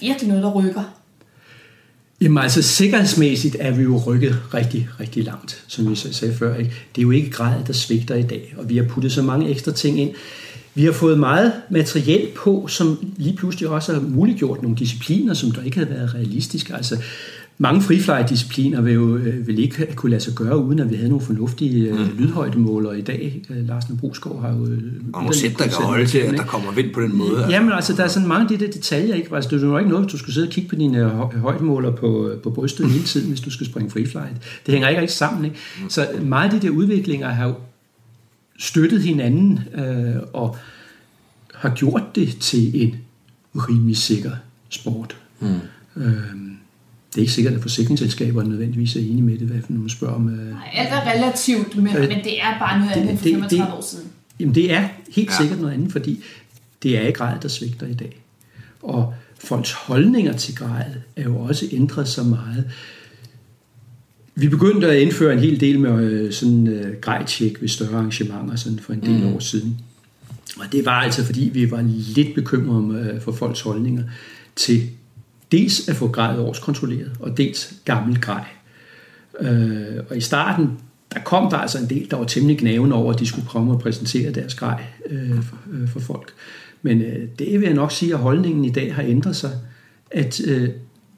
[0.00, 0.82] virkelig noget, der rykker.
[2.24, 6.56] Jamen altså sikkerhedsmæssigt er vi jo rykket rigtig, rigtig langt, som vi sagde før.
[6.56, 6.72] Ikke?
[6.94, 9.50] Det er jo ikke grad, der svigter i dag, og vi har puttet så mange
[9.50, 10.10] ekstra ting ind.
[10.74, 15.50] Vi har fået meget materiel på, som lige pludselig også har muliggjort nogle discipliner, som
[15.50, 16.74] der ikke havde været realistiske.
[16.74, 16.96] Altså,
[17.58, 21.08] mange freefly-discipliner vil jo øh, vil ikke kunne lade sig gøre, uden at vi havde
[21.08, 23.42] nogle fornuftige øh, lydhøjdemålere i dag.
[23.50, 24.62] Øh, Lars Brugsgaard har jo...
[25.12, 27.46] Og nogle sæt, der kan holde til, at der kommer vind på den måde.
[27.50, 29.36] Jamen altså, der er sådan mange af de der detaljer, ikke?
[29.36, 31.90] Altså, det er jo ikke noget, du skal sidde og kigge på dine hø- højdemåler
[31.90, 34.36] på, på brystet hele tiden, hvis du skal springe freeflight.
[34.66, 35.56] Det hænger ikke rigtig sammen, ikke?
[35.88, 37.54] Så meget af de der udviklinger har jo
[38.58, 40.56] støttet hinanden øh, og
[41.54, 42.96] har gjort det til en
[43.54, 44.30] rimelig sikker
[44.68, 45.16] sport.
[45.40, 45.46] Mm.
[45.96, 46.12] Øh,
[47.14, 50.14] det er ikke sikkert, at forsikringsselskaberne nødvendigvis er enige med det, hvad for man spørger
[50.14, 50.28] om...
[50.28, 53.24] Øh, Nej, alt er relativt, men, Øh, men det er bare noget andet end for
[53.24, 54.04] det- 35 det- år siden.
[54.40, 55.36] Jamen det er helt Ja.
[55.40, 56.24] sikkert noget andet, fordi
[56.82, 58.20] det er grad, der svigter i dag.
[58.82, 60.84] Og folks holdninger til grad
[61.16, 62.64] er jo også ændret så meget.
[64.34, 68.56] Vi begyndte at indføre en hel del med øh, sådan øh, grejtjek ved større arrangementer
[68.56, 69.34] sådan for en del mm.
[69.34, 69.76] år siden.
[70.58, 71.82] Og det var altså fordi, vi var
[72.14, 74.02] lidt bekymrede om, øh, for folks holdninger
[74.56, 74.82] til
[75.52, 78.44] dels at få grej årskontrolleret, og dels gammel grej.
[79.40, 80.70] Øh, og i starten,
[81.14, 83.72] der kom der altså en del, der var temmelig gnavende over, at de skulle komme
[83.72, 86.32] og præsentere deres grej øh, for, øh, for folk.
[86.82, 89.50] Men øh, det vil jeg nok sige, at holdningen i dag har ændret sig.
[90.10, 90.68] At, øh,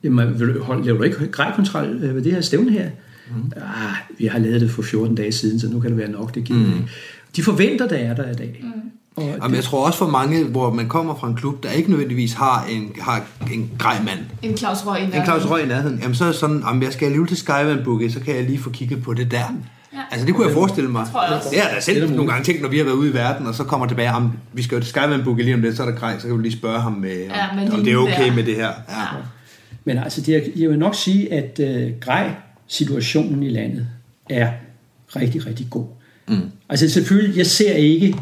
[0.03, 2.91] jamen, vil du, hold, laver du ikke grejkontrol øh, ved det her stævne her?
[3.31, 3.53] Mm.
[3.57, 6.35] Ah, vi har lavet det for 14 dage siden, så nu kan det være nok,
[6.35, 6.85] det giver mm.
[7.37, 8.61] De forventer, der er der i dag.
[8.62, 8.91] Mm.
[9.17, 11.91] Og Jamen, jeg tror også for mange, hvor man kommer fra en klub, der ikke
[11.91, 14.19] nødvendigvis har en, har en grej mand.
[14.43, 15.27] En Claus Røg i En nærheden.
[15.27, 15.99] Claus Røg i nærheden.
[16.03, 18.45] Jamen, så er det sådan, om jeg skal alligevel til Skyvan Boogie, så kan jeg
[18.45, 19.37] lige få kigget på det der.
[19.93, 19.99] Ja.
[20.11, 21.07] Altså, det kunne jeg forestille mig.
[21.12, 21.49] tror jeg også.
[21.53, 23.55] Det da Det selv nogle gange tænkt, når vi har været ude i verden, og
[23.55, 25.91] så kommer tilbage, om vi skal jo til Skyvan Boogie lige om lidt, så er
[25.91, 28.05] der grej, så kan vi lige spørge ham, med, om, Ja, om det er øh,
[28.05, 28.35] okay der.
[28.35, 28.62] med det her.
[28.89, 29.01] Ja.
[29.01, 29.07] Ja.
[29.85, 33.87] Men altså, det er, jeg vil nok sige, at øh, grej-situationen i landet
[34.31, 34.51] er
[35.17, 35.87] rigtig, rigtig god.
[36.29, 36.37] Mm.
[36.69, 38.17] Altså selvfølgelig, jeg ser ikke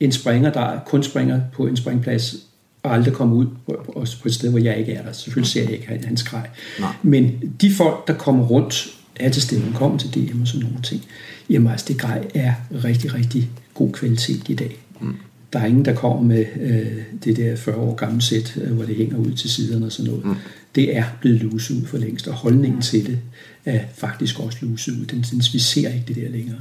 [0.00, 2.36] en springer, der kun springer på en springplads
[2.82, 5.12] og aldrig kommer ud på, et sted, hvor jeg ikke er der.
[5.12, 6.48] Selvfølgelig ser jeg ikke han- hans grej.
[6.80, 6.92] Nej.
[7.02, 8.86] Men de folk, der kommer rundt,
[9.16, 11.04] er til stede, kommer til DM og sådan nogle ting,
[11.50, 14.76] jamen altså, det grej er rigtig, rigtig god kvalitet i dag.
[15.00, 15.16] Mm.
[15.52, 18.84] Der er ingen, der kommer med øh, det der 40 år gamle sæt, øh, hvor
[18.84, 20.24] det hænger ud til siderne og sådan noget.
[20.26, 20.34] Mm.
[20.74, 23.18] det er blevet luset ud for længst, og holdningen til det
[23.64, 25.06] er faktisk også luset ud.
[25.06, 26.60] Den, den, vi ser ikke det der længere.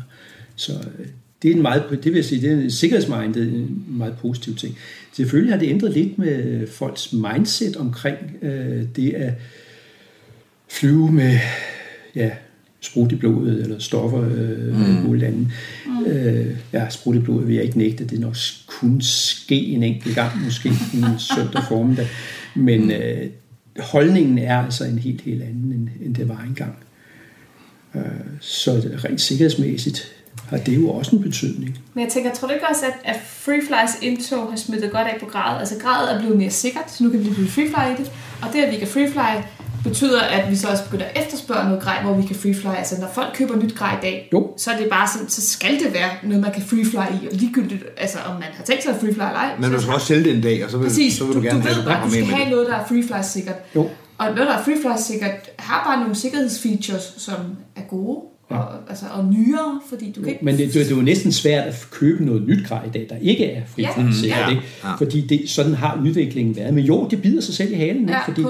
[0.56, 1.06] Så øh,
[1.42, 4.56] det er en meget, det vil jeg sige, det er en sikkerhedsmindet, en meget positiv
[4.56, 4.78] ting.
[5.14, 9.34] Selvfølgelig har det ændret lidt med folks mindset omkring øh, det at
[10.70, 11.38] flyve med
[12.16, 12.32] ja,
[12.82, 15.08] sprut i blodet eller stoffer øh, mm.
[15.08, 15.48] muligt andet.
[15.86, 16.06] Mm.
[16.06, 18.04] Øh, ja, sprut i blodet vil jeg ikke nægte.
[18.06, 18.36] Det er nok
[18.68, 22.08] kun ske en enkelt gang, måske en søndag formiddag.
[22.56, 23.30] Men øh,
[23.80, 26.76] holdningen er altså en helt, helt anden, end, end det var engang.
[27.96, 28.02] Øh,
[28.40, 28.72] så
[29.06, 30.18] rent sikkerhedsmæssigt
[30.50, 31.78] har det jo også en betydning.
[31.93, 35.18] Men jeg tænker, tror du ikke også, at, at Freeflys indtog har smittet godt af
[35.20, 35.60] på gradet?
[35.60, 38.12] Altså gradet er blevet mere sikkert, så nu kan vi blive freefly i det.
[38.41, 39.43] Og det, at vi kan freefly,
[39.84, 42.68] betyder, at vi så også begynder at efterspørge noget grej, hvor vi kan freefly.
[42.78, 44.54] Altså når folk køber nyt grej i dag, jo.
[44.58, 47.28] så er det bare sådan, så skal det være noget, man kan freefly i.
[47.28, 49.52] Og ligegyldigt, altså om man har tænkt sig at freefly eller ej.
[49.60, 51.39] Men du skal også sælge det en dag, og så vil, Præcis, så vil du,
[51.39, 53.22] du gerne du have, ved, du at du skal have med noget, der er freefly
[53.24, 53.56] sikkert.
[53.76, 53.89] Jo.
[54.18, 57.36] Og noget, der er freefly sikkert, har bare nogle sikkerhedsfeatures, som
[57.76, 58.20] er gode
[58.50, 60.45] og, altså, og nyere, fordi du kan ikke...
[60.45, 63.08] Men det, det, det er jo næsten svært at købe noget nyt grej i dag,
[63.10, 63.89] der ikke er fri Ja.
[63.97, 64.50] Mm, ja.
[64.50, 64.62] ikke?
[64.84, 64.95] Ja.
[64.95, 66.74] Fordi det, sådan har udviklingen været.
[66.74, 68.02] Men jo, det bider sig selv i halen.
[68.02, 68.12] ikke?
[68.14, 68.41] Ja, fordi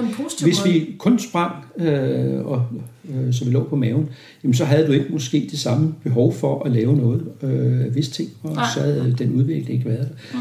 [0.42, 0.74] hvis måde.
[0.74, 2.66] vi kun sprang, øh, og,
[3.10, 4.08] øh, så vi lå på maven,
[4.42, 8.08] jamen, så havde du ikke måske det samme behov for at lave noget øh, vis
[8.08, 8.64] ting, og Nej.
[8.74, 10.38] så havde den udvikling ikke været der.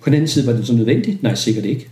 [0.00, 1.22] På den anden side, var det så nødvendigt?
[1.22, 1.88] Nej, sikkert ikke.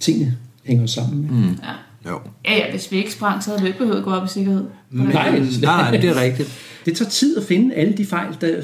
[0.00, 1.28] Tingene hænger sammen.
[1.30, 1.42] Mm.
[1.42, 1.72] Ja.
[2.06, 2.20] Jo.
[2.44, 4.28] ja, ja, hvis vi ikke sprang, så havde vi ikke behøvet at gå op i
[4.28, 4.64] sikkerhed.
[4.90, 6.48] Nej, Nej, nej, det er rigtigt.
[6.84, 8.62] Det tager tid at finde alle de fejl, der,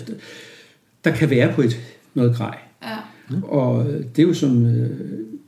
[1.05, 1.81] der kan være på et,
[2.15, 2.59] noget grej.
[2.83, 2.97] Ja.
[3.43, 3.87] Og
[4.17, 4.91] det er jo som, øh,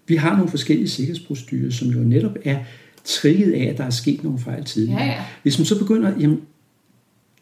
[0.07, 2.59] vi har nogle forskellige sikkerhedsprocedurer, som jo netop er
[3.05, 5.03] trigget af, at der er sket nogle fejl tidligere.
[5.03, 5.25] Ja, ja.
[5.43, 6.41] Hvis man så begynder, jamen,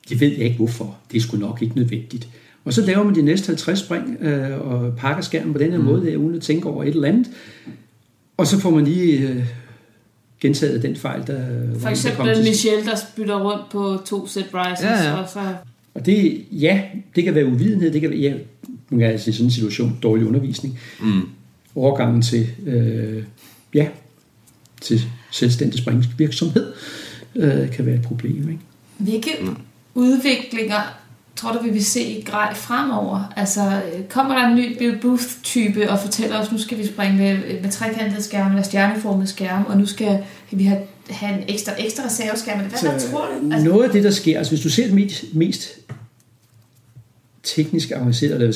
[0.08, 2.28] det ved jeg ikke hvorfor, det er sgu nok ikke nødvendigt.
[2.64, 5.78] Og så laver man de næste 50 spring øh, og pakker skærmen på den her
[5.78, 5.84] mm.
[5.84, 7.30] måde, uden at tænke over et eller andet.
[8.36, 9.44] Og så får man lige øh,
[10.40, 11.40] gentaget den fejl, der
[11.74, 15.14] For der eksempel kom til- Michelle, der spytter rundt på to set rises, Ja, ja.
[15.14, 15.40] og så...
[15.94, 16.82] Og det, ja,
[17.16, 18.34] det kan være uvidenhed, det kan være, ja,
[18.90, 20.78] man kan altså i sådan en situation dårlig undervisning.
[21.00, 21.20] Mm.
[21.74, 23.22] Overgangen til, øh,
[23.74, 23.88] ja,
[24.80, 26.72] til selvstændig springvirksomhed
[27.36, 28.48] øh, kan være et problem.
[28.48, 28.60] Ikke?
[28.98, 29.30] Hvilke
[29.94, 30.80] udviklinger
[31.38, 33.32] tror du, vi vil se i grej fremover?
[33.36, 37.60] Altså, kommer der en ny Bill Booth-type og fortæller os, nu skal vi springe med,
[37.62, 40.18] med trekantede skærme eller stjerneformede skærme, og nu skal
[40.50, 40.80] vi have,
[41.10, 42.58] have en ekstra, ekstra reserveskærm.
[42.58, 43.52] Hvad, hvad tror du?
[43.52, 45.78] Altså, Noget af det, der sker, altså hvis du ser det mest, mest
[47.42, 47.92] teknisk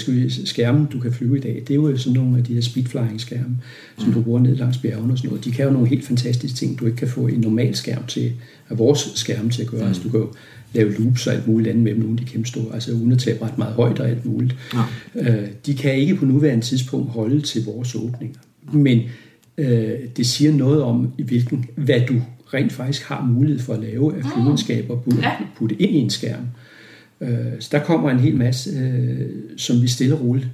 [0.09, 2.61] vi, skærme, du kan flyve i dag, det er jo sådan nogle af de her
[2.61, 3.57] speedflying-skærme,
[3.99, 5.45] som du bruger ned langs bjergene og sådan noget.
[5.45, 8.33] De kan jo nogle helt fantastiske ting, du ikke kan få en normal skærm til,
[8.71, 9.81] af vores skærme til at gøre.
[9.81, 9.87] Mm.
[9.87, 10.29] Altså du kan jo
[10.73, 13.13] lave loops og alt muligt andet med dem, nogle af de kæmpe store, altså uden
[13.13, 14.57] at tage ret meget højt og alt muligt.
[14.75, 15.33] Ja.
[15.33, 18.39] Øh, de kan ikke på nuværende tidspunkt holde til vores åbninger.
[18.73, 19.01] Men
[19.59, 22.15] øh, det siger noget om, i hvilken, hvad du
[22.55, 25.25] rent faktisk har mulighed for at lave af flyvenskaber og putte,
[25.57, 26.47] putte ind i en skærm.
[27.21, 27.29] Øh,
[27.61, 30.49] så der kommer en hel masse, øh, som vi stille og roligt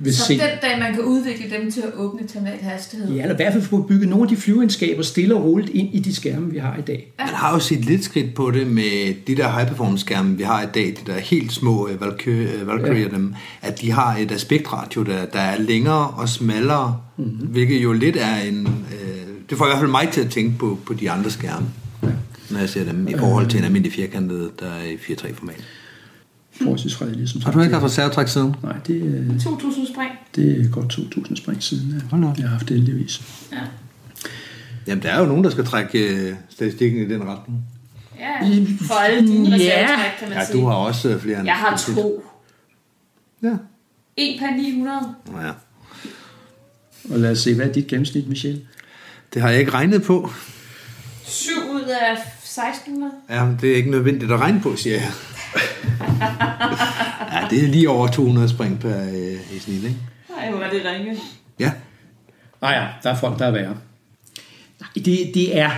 [0.00, 0.32] vil så se.
[0.32, 3.12] den dag, man kan udvikle dem til at åbne til normal hastighed.
[3.14, 5.94] Ja, eller i hvert fald få bygget nogle af de flyveegenskaber stille og roligt ind
[5.94, 7.12] i de skærme, vi har i dag.
[7.18, 10.42] Man har jo set lidt skridt på det med de der high performance skærme, vi
[10.42, 13.00] har i dag, de der helt små øh, Valkyrie, øh, Valkyrie Ja.
[13.00, 13.08] ja.
[13.08, 17.46] dem, at de har et aspektratio, der, der er længere og smallere, mm-hmm.
[17.46, 18.66] hvilket jo lidt er en...
[18.66, 19.10] Øh,
[19.50, 21.66] det får i hvert fald mig til at tænke på, på de andre skærme,
[22.50, 25.64] når jeg ser dem, i forhold til en almindelig firkantet, der er i 4-3 format.
[26.60, 27.54] Forholdsvis fredelige, som Har sagt.
[27.56, 28.54] du ikke haft reservetræk siden?
[28.62, 30.10] Nej, det, øh, 2.000 spring.
[30.36, 32.16] det er godt 2.000 spring siden, ja.
[32.26, 33.22] Jeg har haft det heldigvis.
[33.52, 33.58] Ja.
[34.86, 37.58] Jamen, der er jo nogen, der skal trække øh, statistikken i den retning.
[38.18, 38.40] ja.
[38.86, 39.54] For alle dine Ja.
[39.54, 40.60] reservetræk, kan man Ja, sige.
[40.60, 42.24] du har også øh, flere end Jeg har to.
[43.42, 43.52] Ja.
[44.16, 44.98] En per 900.
[45.42, 45.50] ja.
[47.14, 48.60] Og lad os se, hvad er dit gennemsnit, Michel?
[49.34, 50.30] Det har jeg ikke regnet på.
[51.24, 53.12] 7 ud af 1600.
[53.30, 55.10] Ja, det er ikke nødvendigt at regne på, siger jeg.
[57.32, 59.96] Ja, det er lige over 200 spring per øh, i snit, ikke?
[60.36, 61.16] Nej, hvor er det ringe.
[61.58, 61.72] Ja.
[62.62, 63.76] Nej, ja, der er folk, der er værre.
[64.80, 65.70] Nej, det, det er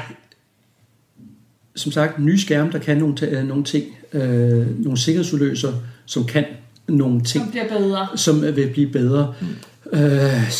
[1.76, 5.72] som sagt nye skærme, der kan nogle, ta- nogle ting, øh, nogle sikkerhedsudløser,
[6.06, 6.44] som kan
[6.88, 8.08] nogle ting, Som bliver bedre.
[8.16, 9.34] som vil blive bedre.
[9.40, 9.98] Mm.
[9.98, 10.50] Øh,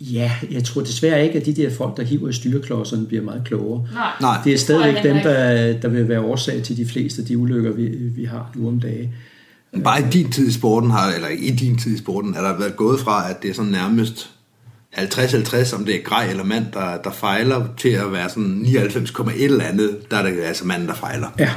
[0.00, 3.42] ja, jeg tror desværre ikke, at de der folk, der hiver i styreklodserne, bliver meget
[3.44, 3.86] klogere.
[4.20, 4.38] Nej.
[4.44, 7.72] Det er stadigvæk dem, der, der vil være årsag til de fleste af de ulykker,
[7.72, 9.14] vi, vi har nu om dagen.
[9.84, 12.58] Bare i din tid i sporten, har, eller i din tid i sporten, er der
[12.58, 14.30] været gået fra, at det er sådan nærmest
[14.96, 19.42] 50-50, om det er grej eller mand, der, der fejler, til at være sådan 99,1
[19.42, 21.28] eller andet, der er det altså manden, der fejler.
[21.38, 21.50] Ja,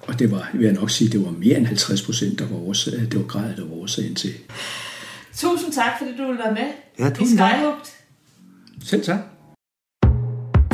[0.00, 2.56] og det var, vil jeg nok sige, det var mere end 50 procent, der var,
[2.56, 4.30] årsag, det var grad, der var årsagen til.
[5.36, 6.68] Tusind tak, fordi du ville være med
[6.98, 7.54] Ja, tusind tak.
[8.84, 9.18] Selv tak.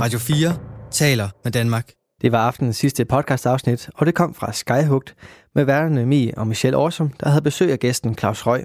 [0.01, 0.59] Radio 4
[0.91, 1.91] taler med Danmark.
[2.23, 5.15] Det var aftenens sidste podcastafsnit, og det kom fra Skyhugt
[5.55, 8.65] med værterne Mie og Michelle Årsum, der havde besøg af gæsten Claus Røg.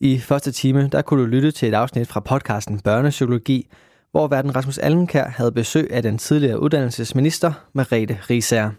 [0.00, 3.68] I første time, der kunne du lytte til et afsnit fra podcasten Børnepsykologi,
[4.10, 8.70] hvor verden Rasmus Allenkær havde besøg af den tidligere uddannelsesminister Merete Risager.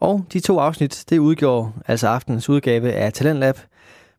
[0.00, 3.58] Og de to afsnit, det udgjorde altså aftenens udgave af Talentlab.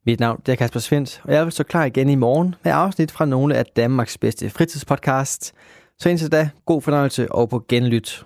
[0.07, 3.11] Mit navn er Kasper Svendt, og jeg vil stå klar igen i morgen med afsnit
[3.11, 5.53] fra nogle af Danmarks bedste fritidspodcasts.
[5.99, 8.25] Så indtil da, god fornøjelse og på genlyt.